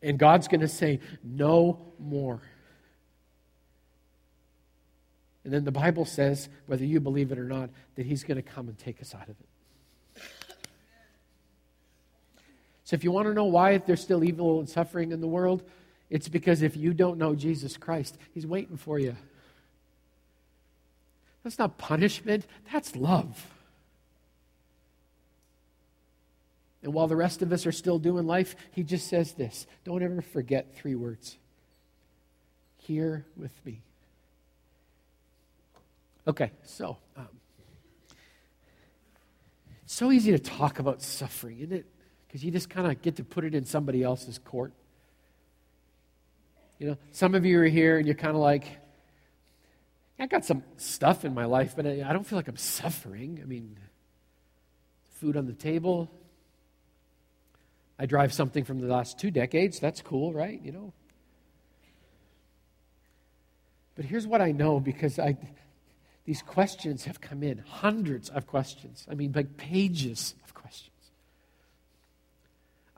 And 0.03 0.19
God's 0.19 0.49
going 0.49 0.63
to 0.63 0.69
say, 0.69 0.99
no 1.23 1.79
more. 2.01 2.43
And 5.45 5.53
then 5.53 5.63
the 5.63 5.71
Bible 5.71 6.07
says, 6.07 6.49
whether 6.67 6.85
you 6.85 6.99
believe 6.99 7.31
it 7.31 7.39
or 7.39 7.45
not, 7.45 7.71
that 7.95 8.05
He's 8.05 8.25
going 8.25 8.37
to 8.37 8.43
come 8.43 8.67
and 8.67 8.77
take 8.77 9.01
us 9.01 9.15
out 9.15 9.29
of 9.29 9.37
it. 9.41 9.49
So 12.85 12.94
if 12.94 13.03
you 13.03 13.11
want 13.11 13.27
to 13.29 13.35
know 13.35 13.44
why 13.44 13.79
there's 13.79 14.03
still 14.03 14.23
evil 14.23 14.59
and 14.61 14.68
suffering 14.68 15.11
in 15.11 15.20
the 15.20 15.27
world, 15.27 15.62
it's 16.11 16.29
because 16.29 16.62
if 16.62 16.77
you 16.77 16.92
don't 16.92 17.18
know 17.18 17.35
Jesus 17.35 17.77
Christ, 17.77 18.16
He's 18.33 18.47
waiting 18.47 18.77
for 18.77 18.99
you. 18.99 19.16
That's 21.42 21.59
not 21.59 21.79
punishment, 21.79 22.47
that's 22.73 22.94
love. 22.94 23.51
And 26.83 26.92
while 26.92 27.07
the 27.07 27.16
rest 27.16 27.40
of 27.40 27.51
us 27.53 27.66
are 27.66 27.73
still 27.73 27.99
doing 27.99 28.27
life, 28.27 28.55
He 28.73 28.83
just 28.83 29.09
says 29.09 29.33
this 29.33 29.66
don't 29.85 30.03
ever 30.03 30.20
forget 30.20 30.75
three 30.75 30.94
words 30.94 31.38
here 32.77 33.25
with 33.37 33.53
me. 33.64 33.81
Okay, 36.27 36.51
so. 36.64 36.99
Um, 37.16 37.29
it's 39.85 39.94
so 39.94 40.11
easy 40.12 40.33
to 40.33 40.38
talk 40.38 40.79
about 40.79 41.03
suffering, 41.03 41.59
isn't 41.61 41.73
it? 41.73 41.87
Because 42.35 42.44
you 42.44 42.51
just 42.51 42.68
kind 42.68 42.90
of 42.90 43.01
get 43.01 43.14
to 43.14 43.23
put 43.23 43.44
it 43.44 43.55
in 43.55 43.64
somebody 43.64 44.03
else's 44.03 44.40
court. 44.40 44.73
You 46.81 46.88
know, 46.88 46.97
some 47.12 47.37
of 47.37 47.47
you 47.47 47.61
are 47.61 47.64
here 47.64 47.97
and 47.97 48.07
you're 48.07 48.16
kind 48.16 48.35
of 48.35 48.42
like, 48.42 48.66
I 50.18 50.27
got 50.27 50.44
some 50.44 50.64
stuff 50.77 51.25
in 51.25 51.33
my 51.33 51.44
life, 51.44 51.75
but 51.77 51.87
I 51.87 52.12
don't 52.12 52.27
feel 52.27 52.37
like 52.37 52.49
I'm 52.49 52.57
suffering. 52.57 53.38
I 53.40 53.47
mean, 53.47 53.79
food 55.20 55.37
on 55.37 55.47
the 55.47 55.53
table. 55.53 56.11
I 58.01 58.07
drive 58.07 58.33
something 58.33 58.64
from 58.64 58.81
the 58.81 58.88
last 58.88 59.16
two 59.16 59.31
decades. 59.31 59.79
That's 59.79 60.03
cool, 60.03 60.33
right? 60.33 60.61
You 60.61 60.73
know. 60.73 60.92
But 63.94 64.07
here's 64.07 64.27
what 64.27 64.40
I 64.40 64.51
know 64.51 64.81
because 64.81 65.20
I, 65.20 65.37
these 66.25 66.42
questions 66.42 67.05
have 67.05 67.20
come 67.20 67.44
in 67.44 67.59
hundreds 67.59 68.29
of 68.29 68.49
questions. 68.49 69.07
I 69.09 69.14
mean, 69.14 69.31
like 69.37 69.57
pages 69.57 70.35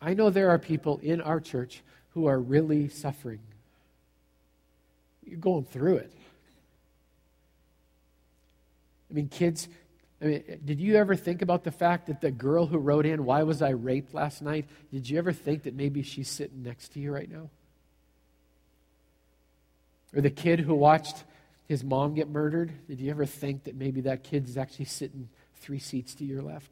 I 0.06 0.14
know 0.14 0.30
there 0.30 0.50
are 0.50 0.58
people 0.58 1.00
in 1.02 1.20
our 1.20 1.40
church 1.40 1.82
who 2.10 2.26
are 2.26 2.38
really 2.38 2.88
suffering. 2.88 3.40
you're 5.24 5.40
going 5.40 5.64
through 5.64 5.96
it. 5.96 6.12
I 9.10 9.14
mean, 9.14 9.26
kids, 9.26 9.68
I 10.22 10.24
mean, 10.26 10.60
did 10.64 10.78
you 10.78 10.94
ever 10.94 11.16
think 11.16 11.42
about 11.42 11.64
the 11.64 11.72
fact 11.72 12.06
that 12.06 12.20
the 12.20 12.30
girl 12.30 12.66
who 12.66 12.78
wrote 12.78 13.04
in, 13.04 13.24
Why 13.24 13.42
was 13.42 13.60
I 13.62 13.70
raped 13.70 14.14
last 14.14 14.42
night? 14.42 14.66
Did 14.92 15.10
you 15.10 15.18
ever 15.18 15.32
think 15.32 15.64
that 15.64 15.74
maybe 15.74 16.04
she's 16.04 16.28
sitting 16.28 16.62
next 16.62 16.92
to 16.92 17.00
you 17.00 17.12
right 17.12 17.28
now? 17.28 17.50
Or 20.14 20.20
the 20.20 20.30
kid 20.30 20.60
who 20.60 20.76
watched 20.76 21.24
his 21.66 21.82
mom 21.82 22.14
get 22.14 22.28
murdered, 22.28 22.70
did 22.86 23.00
you 23.00 23.10
ever 23.10 23.26
think 23.26 23.64
that 23.64 23.74
maybe 23.74 24.02
that 24.02 24.22
kid 24.22 24.48
is 24.48 24.56
actually 24.56 24.84
sitting 24.84 25.28
three 25.56 25.80
seats 25.80 26.14
to 26.14 26.24
your 26.24 26.42
left? 26.42 26.70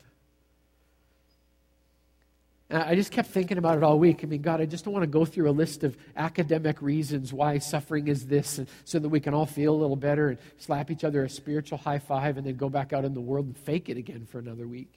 And 2.74 2.82
I 2.82 2.96
just 2.96 3.12
kept 3.12 3.28
thinking 3.28 3.56
about 3.56 3.76
it 3.76 3.84
all 3.84 4.00
week. 4.00 4.24
I 4.24 4.26
mean, 4.26 4.42
God, 4.42 4.60
I 4.60 4.66
just 4.66 4.84
don't 4.84 4.92
want 4.92 5.04
to 5.04 5.06
go 5.06 5.24
through 5.24 5.48
a 5.48 5.52
list 5.52 5.84
of 5.84 5.96
academic 6.16 6.82
reasons 6.82 7.32
why 7.32 7.58
suffering 7.58 8.08
is 8.08 8.26
this, 8.26 8.58
and 8.58 8.66
so 8.84 8.98
that 8.98 9.08
we 9.08 9.20
can 9.20 9.32
all 9.32 9.46
feel 9.46 9.72
a 9.72 9.76
little 9.76 9.94
better 9.94 10.30
and 10.30 10.38
slap 10.56 10.90
each 10.90 11.04
other 11.04 11.22
a 11.22 11.28
spiritual 11.28 11.78
high 11.78 12.00
five 12.00 12.36
and 12.36 12.44
then 12.44 12.56
go 12.56 12.68
back 12.68 12.92
out 12.92 13.04
in 13.04 13.14
the 13.14 13.20
world 13.20 13.46
and 13.46 13.56
fake 13.56 13.88
it 13.88 13.96
again 13.96 14.26
for 14.26 14.40
another 14.40 14.66
week. 14.66 14.92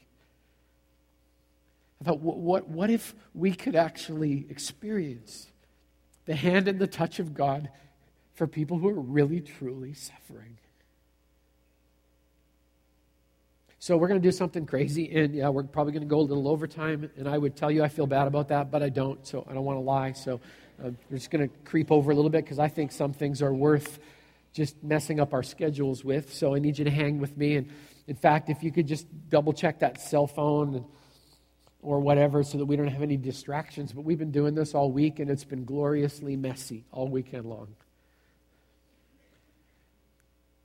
I 2.02 2.06
thought, 2.06 2.20
what, 2.20 2.38
what, 2.40 2.68
what 2.68 2.90
if 2.90 3.14
we 3.36 3.54
could 3.54 3.76
actually 3.76 4.48
experience 4.50 5.46
the 6.26 6.34
hand 6.34 6.68
and 6.68 6.80
the 6.80 6.88
touch 6.88 7.20
of 7.20 7.36
God 7.36 7.70
for 8.34 8.48
people 8.48 8.80
who 8.80 8.90
are 8.90 9.00
really, 9.00 9.40
truly 9.40 9.94
suffering? 9.94 10.58
So 13.80 13.96
we're 13.96 14.08
going 14.08 14.20
to 14.20 14.28
do 14.28 14.32
something 14.32 14.66
crazy, 14.66 15.16
and 15.16 15.36
yeah, 15.36 15.50
we're 15.50 15.64
probably 15.64 15.94
going 15.94 16.02
to 16.02 16.10
go 16.10 16.20
a 16.20 16.22
little 16.22 16.48
overtime. 16.48 17.12
And 17.16 17.30
I 17.30 17.38
would 17.38 17.56
tell 17.56 17.70
you 17.70 17.84
I 17.84 17.90
feel 17.90 18.08
bad 18.08 18.26
about 18.26 18.48
that, 18.48 18.72
but 18.72 18.82
I 18.82 18.90
don't. 18.90 19.26
So 19.26 19.46
I 19.48 19.54
don't 19.54 19.66
want 19.66 19.78
to 19.78 19.82
lie. 19.82 20.14
So 20.14 20.42
uh, 20.84 20.90
we're 21.10 21.18
just 21.18 21.30
going 21.30 21.48
to 21.48 21.56
creep 21.64 21.92
over 21.92 22.12
a 22.12 22.16
little 22.16 22.32
bit 22.32 22.44
because 22.44 22.58
I 22.58 22.70
think 22.70 22.92
some 22.92 23.14
things 23.14 23.42
are 23.44 23.54
worth 23.54 24.00
just 24.52 24.84
messing 24.84 25.20
up 25.20 25.32
our 25.32 25.44
schedules 25.44 26.04
with. 26.04 26.34
So 26.34 26.56
I 26.56 26.60
need 26.60 26.80
you 26.80 26.86
to 26.86 26.92
hang 26.92 27.20
with 27.20 27.38
me. 27.38 27.58
And 27.58 27.70
in 28.08 28.16
fact, 28.16 28.50
if 28.50 28.64
you 28.64 28.72
could 28.72 28.88
just 28.88 29.06
double 29.30 29.54
check 29.54 29.80
that 29.80 30.02
cell 30.02 30.26
phone 30.26 30.84
or 31.84 32.00
whatever, 32.00 32.42
so 32.42 32.58
that 32.58 32.66
we 32.66 32.76
don't 32.76 32.88
have 32.88 33.04
any 33.04 33.18
distractions. 33.18 33.94
But 33.94 34.06
we've 34.06 34.18
been 34.18 34.32
doing 34.32 34.56
this 34.56 34.74
all 34.74 34.92
week, 34.92 35.20
and 35.20 35.30
it's 35.30 35.44
been 35.44 35.66
gloriously 35.66 36.36
messy 36.36 36.84
all 36.92 37.08
weekend 37.08 37.46
long. 37.46 37.76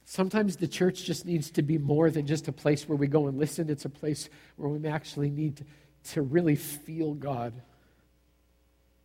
Sometimes 0.04 0.56
the 0.56 0.68
church 0.68 1.04
just 1.04 1.24
needs 1.24 1.50
to 1.52 1.62
be 1.62 1.78
more 1.78 2.10
than 2.10 2.26
just 2.26 2.48
a 2.48 2.52
place 2.52 2.88
where 2.88 2.96
we 2.96 3.06
go 3.06 3.28
and 3.28 3.38
listen. 3.38 3.70
It's 3.70 3.84
a 3.84 3.90
place 3.90 4.28
where 4.56 4.68
we 4.68 4.88
actually 4.88 5.30
need 5.30 5.56
to, 5.58 5.64
to 6.12 6.22
really 6.22 6.56
feel 6.56 7.14
God 7.14 7.52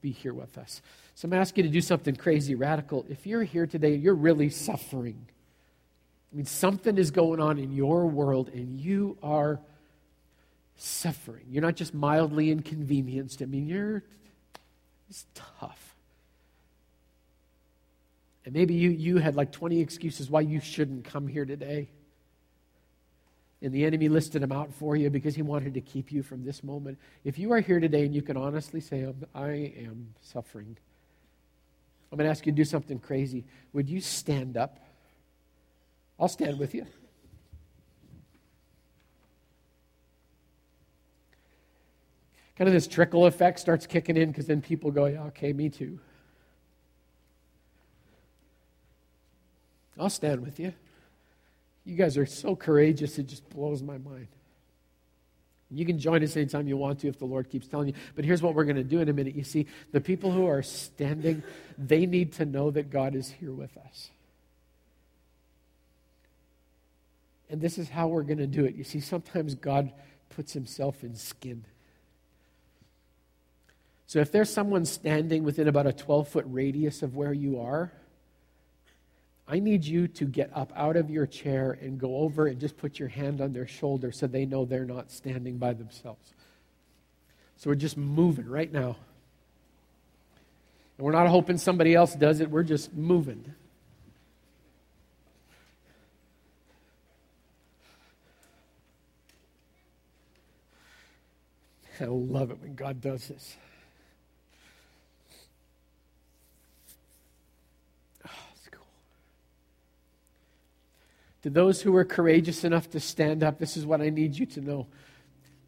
be 0.01 0.11
here 0.11 0.33
with 0.33 0.57
us. 0.57 0.81
So 1.15 1.27
I'm 1.27 1.33
asking 1.33 1.65
you 1.65 1.69
to 1.69 1.73
do 1.73 1.81
something 1.81 2.15
crazy, 2.15 2.55
radical. 2.55 3.05
If 3.09 3.25
you're 3.25 3.43
here 3.43 3.65
today, 3.65 3.95
you're 3.95 4.13
really 4.13 4.49
suffering. 4.49 5.27
I 6.31 6.35
mean, 6.35 6.45
something 6.45 6.97
is 6.97 7.11
going 7.11 7.39
on 7.39 7.57
in 7.57 7.71
your 7.71 8.05
world 8.05 8.49
and 8.49 8.79
you 8.79 9.17
are 9.23 9.59
suffering. 10.75 11.45
You're 11.49 11.63
not 11.63 11.75
just 11.75 11.93
mildly 11.93 12.51
inconvenienced. 12.51 13.41
I 13.41 13.45
mean, 13.45 13.67
you're, 13.67 14.03
it's 15.09 15.25
tough. 15.33 15.86
And 18.47 18.55
maybe 18.55 18.75
you, 18.75 18.91
you 18.91 19.17
had 19.17 19.35
like 19.35 19.51
20 19.51 19.81
excuses 19.81 20.29
why 20.29 20.39
you 20.39 20.61
shouldn't 20.61 21.03
come 21.03 21.27
here 21.27 21.43
today. 21.43 21.89
And 23.61 23.73
the 23.73 23.83
enemy 23.83 24.07
listed 24.07 24.41
them 24.41 24.53
out 24.53 24.73
for 24.73 24.95
you 24.95 25.09
because 25.09 25.35
he 25.35 25.41
wanted 25.41 25.73
to 25.73 25.81
keep 25.81 26.13
you 26.13 26.23
from 26.23 26.45
this 26.45 26.63
moment. 26.63 26.97
If 27.25 27.37
you 27.37 27.51
are 27.51 27.59
here 27.59 27.81
today 27.81 28.05
and 28.05 28.15
you 28.15 28.21
can 28.21 28.37
honestly 28.37 28.79
say, 28.79 29.03
um, 29.03 29.15
I 29.35 29.73
am 29.77 30.13
suffering, 30.21 30.77
I'm 32.09 32.17
going 32.17 32.25
to 32.25 32.31
ask 32.31 32.45
you 32.45 32.53
to 32.53 32.55
do 32.55 32.63
something 32.63 32.99
crazy. 32.99 33.43
Would 33.73 33.89
you 33.89 33.99
stand 33.99 34.55
up? 34.55 34.79
I'll 36.17 36.29
stand 36.29 36.57
with 36.57 36.73
you. 36.73 36.85
Kind 42.55 42.69
of 42.69 42.73
this 42.73 42.87
trickle 42.87 43.25
effect 43.25 43.59
starts 43.59 43.85
kicking 43.85 44.15
in 44.15 44.29
because 44.29 44.45
then 44.45 44.61
people 44.61 44.89
go, 44.89 45.07
yeah, 45.07 45.23
okay, 45.23 45.51
me 45.51 45.67
too. 45.67 45.99
I'll 49.99 50.09
stand 50.09 50.41
with 50.41 50.59
you. 50.59 50.73
You 51.85 51.95
guys 51.95 52.17
are 52.17 52.25
so 52.25 52.55
courageous, 52.55 53.17
it 53.17 53.27
just 53.27 53.47
blows 53.49 53.81
my 53.81 53.97
mind. 53.97 54.27
You 55.69 55.85
can 55.85 55.99
join 55.99 56.23
us 56.23 56.37
anytime 56.37 56.67
you 56.67 56.77
want 56.77 56.99
to 56.99 57.07
if 57.07 57.19
the 57.19 57.25
Lord 57.25 57.49
keeps 57.49 57.67
telling 57.67 57.89
you. 57.89 57.93
But 58.15 58.23
here's 58.23 58.41
what 58.41 58.55
we're 58.55 58.63
going 58.63 58.77
to 58.77 58.83
do 58.83 59.01
in 59.01 59.09
a 59.09 59.13
minute. 59.13 59.35
You 59.35 59.43
see, 59.43 59.67
the 59.91 59.99
people 59.99 60.31
who 60.31 60.45
are 60.47 60.63
standing, 60.63 61.43
they 61.77 62.05
need 62.05 62.33
to 62.33 62.45
know 62.45 62.71
that 62.71 62.89
God 62.89 63.15
is 63.15 63.29
here 63.29 63.51
with 63.51 63.75
us. 63.77 64.09
And 67.49 67.59
this 67.59 67.77
is 67.77 67.89
how 67.89 68.07
we're 68.07 68.23
going 68.23 68.37
to 68.37 68.47
do 68.47 68.65
it. 68.65 68.75
You 68.75 68.83
see, 68.83 68.99
sometimes 68.99 69.55
God 69.55 69.91
puts 70.29 70.53
himself 70.53 71.03
in 71.03 71.15
skin. 71.15 71.65
So 74.05 74.19
if 74.19 74.31
there's 74.31 74.49
someone 74.49 74.85
standing 74.85 75.43
within 75.43 75.67
about 75.67 75.85
a 75.85 75.93
12 75.93 76.29
foot 76.29 76.45
radius 76.47 77.03
of 77.03 77.15
where 77.15 77.33
you 77.33 77.59
are, 77.59 77.91
I 79.47 79.59
need 79.59 79.85
you 79.85 80.09
to 80.09 80.25
get 80.25 80.51
up 80.53 80.73
out 80.75 80.97
of 80.97 81.09
your 81.09 81.25
chair 81.25 81.77
and 81.81 81.97
go 81.97 82.17
over 82.17 82.47
and 82.47 82.59
just 82.59 82.75
put 82.77 82.99
your 82.99 83.07
hand 83.07 83.39
on 83.39 83.53
their 83.53 83.67
shoulder 83.67 84.11
so 84.11 84.27
they 84.27 84.45
know 84.45 84.65
they're 84.65 84.83
not 84.83 85.09
standing 85.09 85.57
by 85.57 85.73
themselves. 85.73 86.33
So 87.55 87.69
we're 87.69 87.75
just 87.75 87.95
moving 87.95 88.47
right 88.47 88.71
now. 88.71 88.97
And 90.97 91.05
we're 91.05 91.13
not 91.13 91.27
hoping 91.27 91.57
somebody 91.57 91.95
else 91.95 92.13
does 92.13 92.41
it, 92.41 92.49
we're 92.49 92.63
just 92.63 92.93
moving. 92.93 93.53
I 101.99 102.05
love 102.05 102.51
it 102.51 102.59
when 102.61 102.75
God 102.75 103.01
does 103.01 103.27
this. 103.27 103.55
To 111.47 111.51
those 111.51 111.81
who 111.81 111.95
are 111.95 112.03
courageous 112.03 112.65
enough 112.65 112.89
to 112.89 112.99
stand 112.99 113.41
up, 113.41 113.57
this 113.57 113.77
is 113.77 113.85
what 113.85 114.01
I 114.01 114.09
need 114.09 114.37
you 114.37 114.45
to 114.47 114.59
know. 114.59 114.85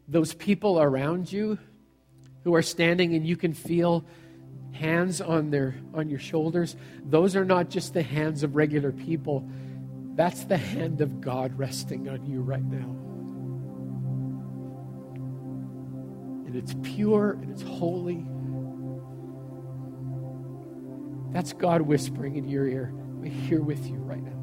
Those 0.08 0.34
people 0.34 0.78
around 0.78 1.32
you 1.32 1.56
who 2.44 2.54
are 2.54 2.60
standing 2.60 3.14
and 3.14 3.26
you 3.26 3.34
can 3.34 3.54
feel 3.54 4.04
hands 4.72 5.22
on 5.22 5.48
their 5.48 5.74
on 5.94 6.10
your 6.10 6.18
shoulders, 6.18 6.76
those 7.02 7.34
are 7.34 7.46
not 7.46 7.70
just 7.70 7.94
the 7.94 8.02
hands 8.02 8.42
of 8.42 8.56
regular 8.56 8.92
people. 8.92 9.48
That's 10.16 10.44
the 10.44 10.58
hand 10.58 11.00
of 11.00 11.22
God 11.22 11.58
resting 11.58 12.10
on 12.10 12.26
you 12.26 12.42
right 12.42 12.62
now. 12.62 12.90
And 16.46 16.56
it's 16.56 16.74
pure 16.82 17.38
and 17.40 17.50
it's 17.50 17.62
holy. 17.62 18.26
That's 21.32 21.54
God 21.54 21.80
whispering 21.80 22.36
in 22.36 22.50
your 22.50 22.68
ear. 22.68 22.92
We're 22.92 23.32
here 23.32 23.62
with 23.62 23.86
you 23.86 23.96
right 23.96 24.22
now. 24.22 24.39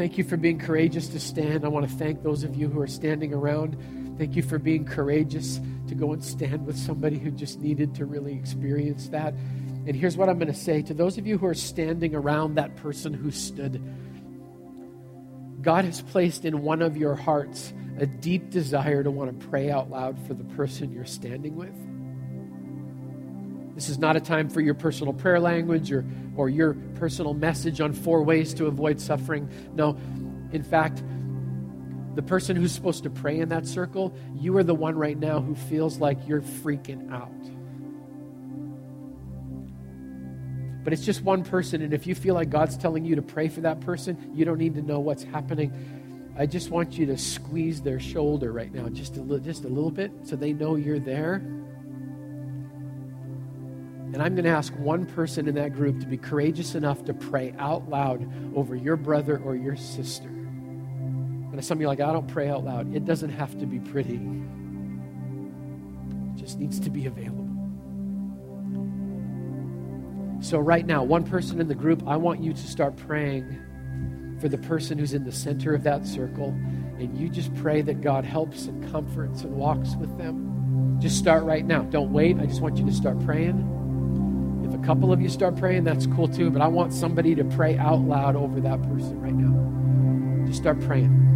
Thank 0.00 0.16
you 0.16 0.24
for 0.24 0.38
being 0.38 0.58
courageous 0.58 1.08
to 1.08 1.20
stand. 1.20 1.62
I 1.62 1.68
want 1.68 1.86
to 1.86 1.94
thank 1.96 2.22
those 2.22 2.42
of 2.42 2.56
you 2.56 2.68
who 2.68 2.80
are 2.80 2.86
standing 2.86 3.34
around. 3.34 3.76
Thank 4.16 4.34
you 4.34 4.40
for 4.42 4.58
being 4.58 4.86
courageous 4.86 5.60
to 5.88 5.94
go 5.94 6.14
and 6.14 6.24
stand 6.24 6.64
with 6.64 6.78
somebody 6.78 7.18
who 7.18 7.30
just 7.30 7.60
needed 7.60 7.94
to 7.96 8.06
really 8.06 8.32
experience 8.32 9.10
that. 9.10 9.34
And 9.86 9.94
here's 9.94 10.16
what 10.16 10.30
I'm 10.30 10.38
going 10.38 10.50
to 10.50 10.58
say 10.58 10.80
to 10.80 10.94
those 10.94 11.18
of 11.18 11.26
you 11.26 11.36
who 11.36 11.44
are 11.44 11.52
standing 11.52 12.14
around 12.14 12.54
that 12.54 12.76
person 12.76 13.12
who 13.12 13.30
stood. 13.30 13.82
God 15.60 15.84
has 15.84 16.00
placed 16.00 16.46
in 16.46 16.62
one 16.62 16.80
of 16.80 16.96
your 16.96 17.14
hearts 17.14 17.74
a 17.98 18.06
deep 18.06 18.48
desire 18.48 19.02
to 19.02 19.10
want 19.10 19.38
to 19.38 19.46
pray 19.48 19.70
out 19.70 19.90
loud 19.90 20.18
for 20.26 20.32
the 20.32 20.44
person 20.44 20.90
you're 20.94 21.04
standing 21.04 21.56
with. 21.56 21.74
This 23.80 23.88
is 23.88 23.98
not 23.98 24.14
a 24.14 24.20
time 24.20 24.50
for 24.50 24.60
your 24.60 24.74
personal 24.74 25.14
prayer 25.14 25.40
language 25.40 25.90
or, 25.90 26.04
or 26.36 26.50
your 26.50 26.74
personal 26.96 27.32
message 27.32 27.80
on 27.80 27.94
four 27.94 28.22
ways 28.22 28.52
to 28.54 28.66
avoid 28.66 29.00
suffering. 29.00 29.48
No, 29.72 29.96
in 30.52 30.62
fact, 30.62 31.02
the 32.14 32.20
person 32.20 32.56
who's 32.56 32.72
supposed 32.72 33.04
to 33.04 33.10
pray 33.10 33.40
in 33.40 33.48
that 33.48 33.66
circle, 33.66 34.14
you 34.34 34.54
are 34.58 34.62
the 34.62 34.74
one 34.74 34.98
right 34.98 35.18
now 35.18 35.40
who 35.40 35.54
feels 35.54 35.96
like 35.96 36.18
you're 36.28 36.42
freaking 36.42 37.10
out. 37.10 37.32
But 40.84 40.92
it's 40.92 41.06
just 41.06 41.22
one 41.22 41.42
person, 41.42 41.80
and 41.80 41.94
if 41.94 42.06
you 42.06 42.14
feel 42.14 42.34
like 42.34 42.50
God's 42.50 42.76
telling 42.76 43.06
you 43.06 43.16
to 43.16 43.22
pray 43.22 43.48
for 43.48 43.62
that 43.62 43.80
person, 43.80 44.30
you 44.34 44.44
don't 44.44 44.58
need 44.58 44.74
to 44.74 44.82
know 44.82 45.00
what's 45.00 45.22
happening. 45.22 45.72
I 46.36 46.44
just 46.44 46.68
want 46.68 46.98
you 46.98 47.06
to 47.06 47.16
squeeze 47.16 47.80
their 47.80 47.98
shoulder 47.98 48.52
right 48.52 48.74
now, 48.74 48.90
just 48.90 49.16
a, 49.16 49.22
li- 49.22 49.40
just 49.40 49.64
a 49.64 49.68
little 49.68 49.90
bit, 49.90 50.12
so 50.24 50.36
they 50.36 50.52
know 50.52 50.76
you're 50.76 51.00
there. 51.00 51.42
And 54.12 54.20
I'm 54.20 54.34
going 54.34 54.44
to 54.44 54.50
ask 54.50 54.72
one 54.74 55.06
person 55.06 55.46
in 55.46 55.54
that 55.54 55.72
group 55.72 56.00
to 56.00 56.06
be 56.06 56.16
courageous 56.16 56.74
enough 56.74 57.04
to 57.04 57.14
pray 57.14 57.54
out 57.58 57.88
loud 57.88 58.28
over 58.56 58.74
your 58.74 58.96
brother 58.96 59.38
or 59.38 59.54
your 59.54 59.76
sister. 59.76 60.28
And 60.28 61.64
some 61.64 61.78
of 61.78 61.82
you 61.82 61.86
are 61.86 61.90
like, 61.90 62.00
I 62.00 62.12
don't 62.12 62.26
pray 62.26 62.48
out 62.48 62.64
loud. 62.64 62.92
It 62.94 63.04
doesn't 63.04 63.30
have 63.30 63.56
to 63.58 63.66
be 63.66 63.78
pretty, 63.78 64.14
it 64.14 64.30
just 66.36 66.58
needs 66.58 66.80
to 66.80 66.90
be 66.90 67.06
available. 67.06 67.46
So, 70.42 70.58
right 70.58 70.86
now, 70.86 71.04
one 71.04 71.24
person 71.24 71.60
in 71.60 71.68
the 71.68 71.74
group, 71.74 72.02
I 72.06 72.16
want 72.16 72.42
you 72.42 72.54
to 72.54 72.66
start 72.66 72.96
praying 72.96 73.58
for 74.40 74.48
the 74.48 74.58
person 74.58 74.98
who's 74.98 75.12
in 75.12 75.24
the 75.24 75.32
center 75.32 75.74
of 75.74 75.82
that 75.82 76.06
circle. 76.06 76.48
And 76.98 77.16
you 77.16 77.28
just 77.28 77.54
pray 77.56 77.82
that 77.82 78.00
God 78.00 78.24
helps 78.24 78.66
and 78.66 78.90
comforts 78.90 79.42
and 79.42 79.54
walks 79.54 79.94
with 79.96 80.16
them. 80.16 80.98
Just 80.98 81.18
start 81.18 81.44
right 81.44 81.64
now. 81.64 81.82
Don't 81.82 82.12
wait. 82.12 82.38
I 82.38 82.46
just 82.46 82.62
want 82.62 82.78
you 82.78 82.86
to 82.86 82.92
start 82.92 83.22
praying. 83.24 83.79
A 84.80 84.86
couple 84.86 85.12
of 85.12 85.20
you 85.20 85.28
start 85.28 85.56
praying, 85.56 85.84
that's 85.84 86.06
cool 86.06 86.26
too. 86.26 86.50
But 86.50 86.62
I 86.62 86.66
want 86.66 86.92
somebody 86.92 87.34
to 87.34 87.44
pray 87.44 87.76
out 87.76 88.00
loud 88.00 88.34
over 88.34 88.60
that 88.60 88.82
person 88.82 89.20
right 89.20 89.34
now. 89.34 90.46
Just 90.46 90.60
start 90.60 90.80
praying. 90.80 91.29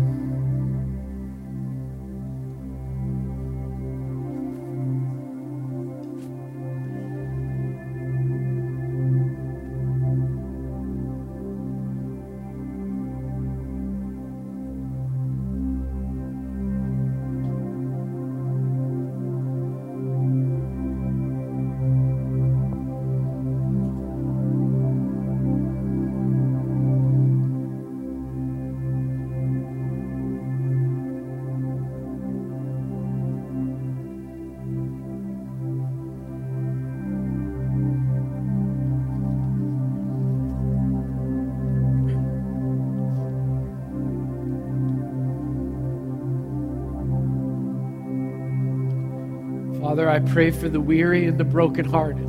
Pray 50.32 50.50
for 50.50 50.68
the 50.68 50.80
weary 50.80 51.26
and 51.26 51.38
the 51.38 51.44
brokenhearted. 51.44 52.26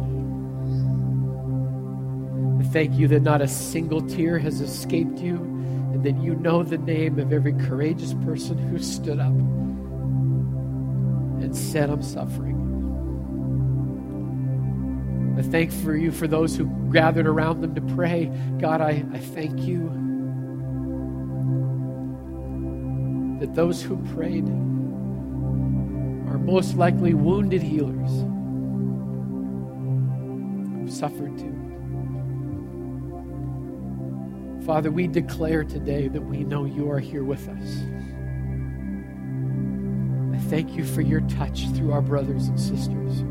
I 2.59 2.63
thank 2.71 2.95
you 2.95 3.07
that 3.09 3.21
not 3.21 3.41
a 3.41 3.47
single 3.47 4.01
tear 4.01 4.39
has 4.39 4.61
escaped 4.61 5.19
you, 5.19 5.35
and 5.35 6.03
that 6.03 6.17
you 6.17 6.35
know 6.35 6.63
the 6.63 6.77
name 6.77 7.19
of 7.19 7.31
every 7.31 7.53
courageous 7.53 8.13
person 8.25 8.57
who 8.57 8.79
stood 8.79 9.19
up 9.19 9.33
and 11.41 11.55
said, 11.55 11.89
I'm 11.89 12.01
suffering. 12.01 12.55
I 15.37 15.41
thank 15.41 15.71
for 15.71 15.95
you 15.95 16.11
for 16.11 16.27
those 16.27 16.55
who 16.55 16.65
gathered 16.91 17.27
around 17.27 17.61
them 17.61 17.75
to 17.75 17.81
pray. 17.81 18.31
God, 18.59 18.81
I, 18.81 19.05
I 19.11 19.19
thank 19.19 19.59
you 19.61 19.89
that 23.39 23.53
those 23.53 23.81
who 23.81 23.97
prayed 24.13 24.47
are 26.35 26.39
most 26.39 26.75
likely 26.75 27.13
wounded 27.13 27.61
healers 27.61 28.11
who 30.81 30.85
suffered 30.89 31.37
too. 31.37 31.53
Father, 34.65 34.91
we 34.91 35.07
declare 35.07 35.63
today 35.63 36.09
that 36.09 36.19
we 36.19 36.43
know 36.43 36.65
you 36.65 36.91
are 36.91 36.99
here 36.99 37.23
with 37.23 37.47
us. 37.47 37.77
I 40.33 40.39
thank 40.49 40.75
you 40.75 40.83
for 40.83 40.99
your 40.99 41.21
touch 41.21 41.69
through 41.69 41.93
our 41.93 42.01
brothers 42.01 42.49
and 42.49 42.59
sisters. 42.59 43.23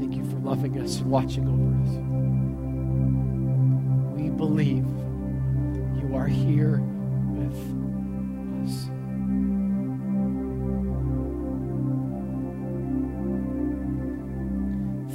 Thank 0.00 0.16
you 0.16 0.24
for 0.24 0.38
loving 0.38 0.80
us 0.80 1.00
and 1.00 1.10
watching 1.10 1.46
over 1.46 1.74
us. 1.82 1.90
We 4.18 4.30
believe 4.30 4.86
you 6.00 6.16
are 6.16 6.26
here 6.26 6.80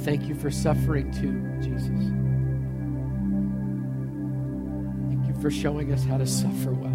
Thank 0.04 0.28
you 0.28 0.34
for 0.34 0.50
suffering 0.50 1.12
too, 1.12 1.40
Jesus. 1.60 1.88
Thank 5.08 5.26
you 5.28 5.34
for 5.40 5.48
showing 5.50 5.92
us 5.92 6.04
how 6.04 6.18
to 6.18 6.26
suffer 6.26 6.72
well. 6.72 6.90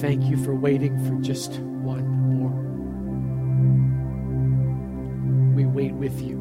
Thank 0.00 0.24
you 0.24 0.36
for 0.36 0.54
waiting 0.54 0.96
for 1.06 1.20
just 1.22 1.58
one 1.58 2.06
more. 2.06 2.52
We 5.56 5.64
wait 5.64 5.94
with 5.94 6.20
you. 6.20 6.36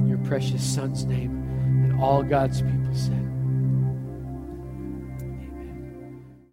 In 0.00 0.08
your 0.08 0.18
precious 0.18 0.62
Son's 0.62 1.06
name, 1.06 1.30
and 1.84 1.98
all 1.98 2.22
God's 2.22 2.60
people 2.60 2.94
say, 2.94 3.21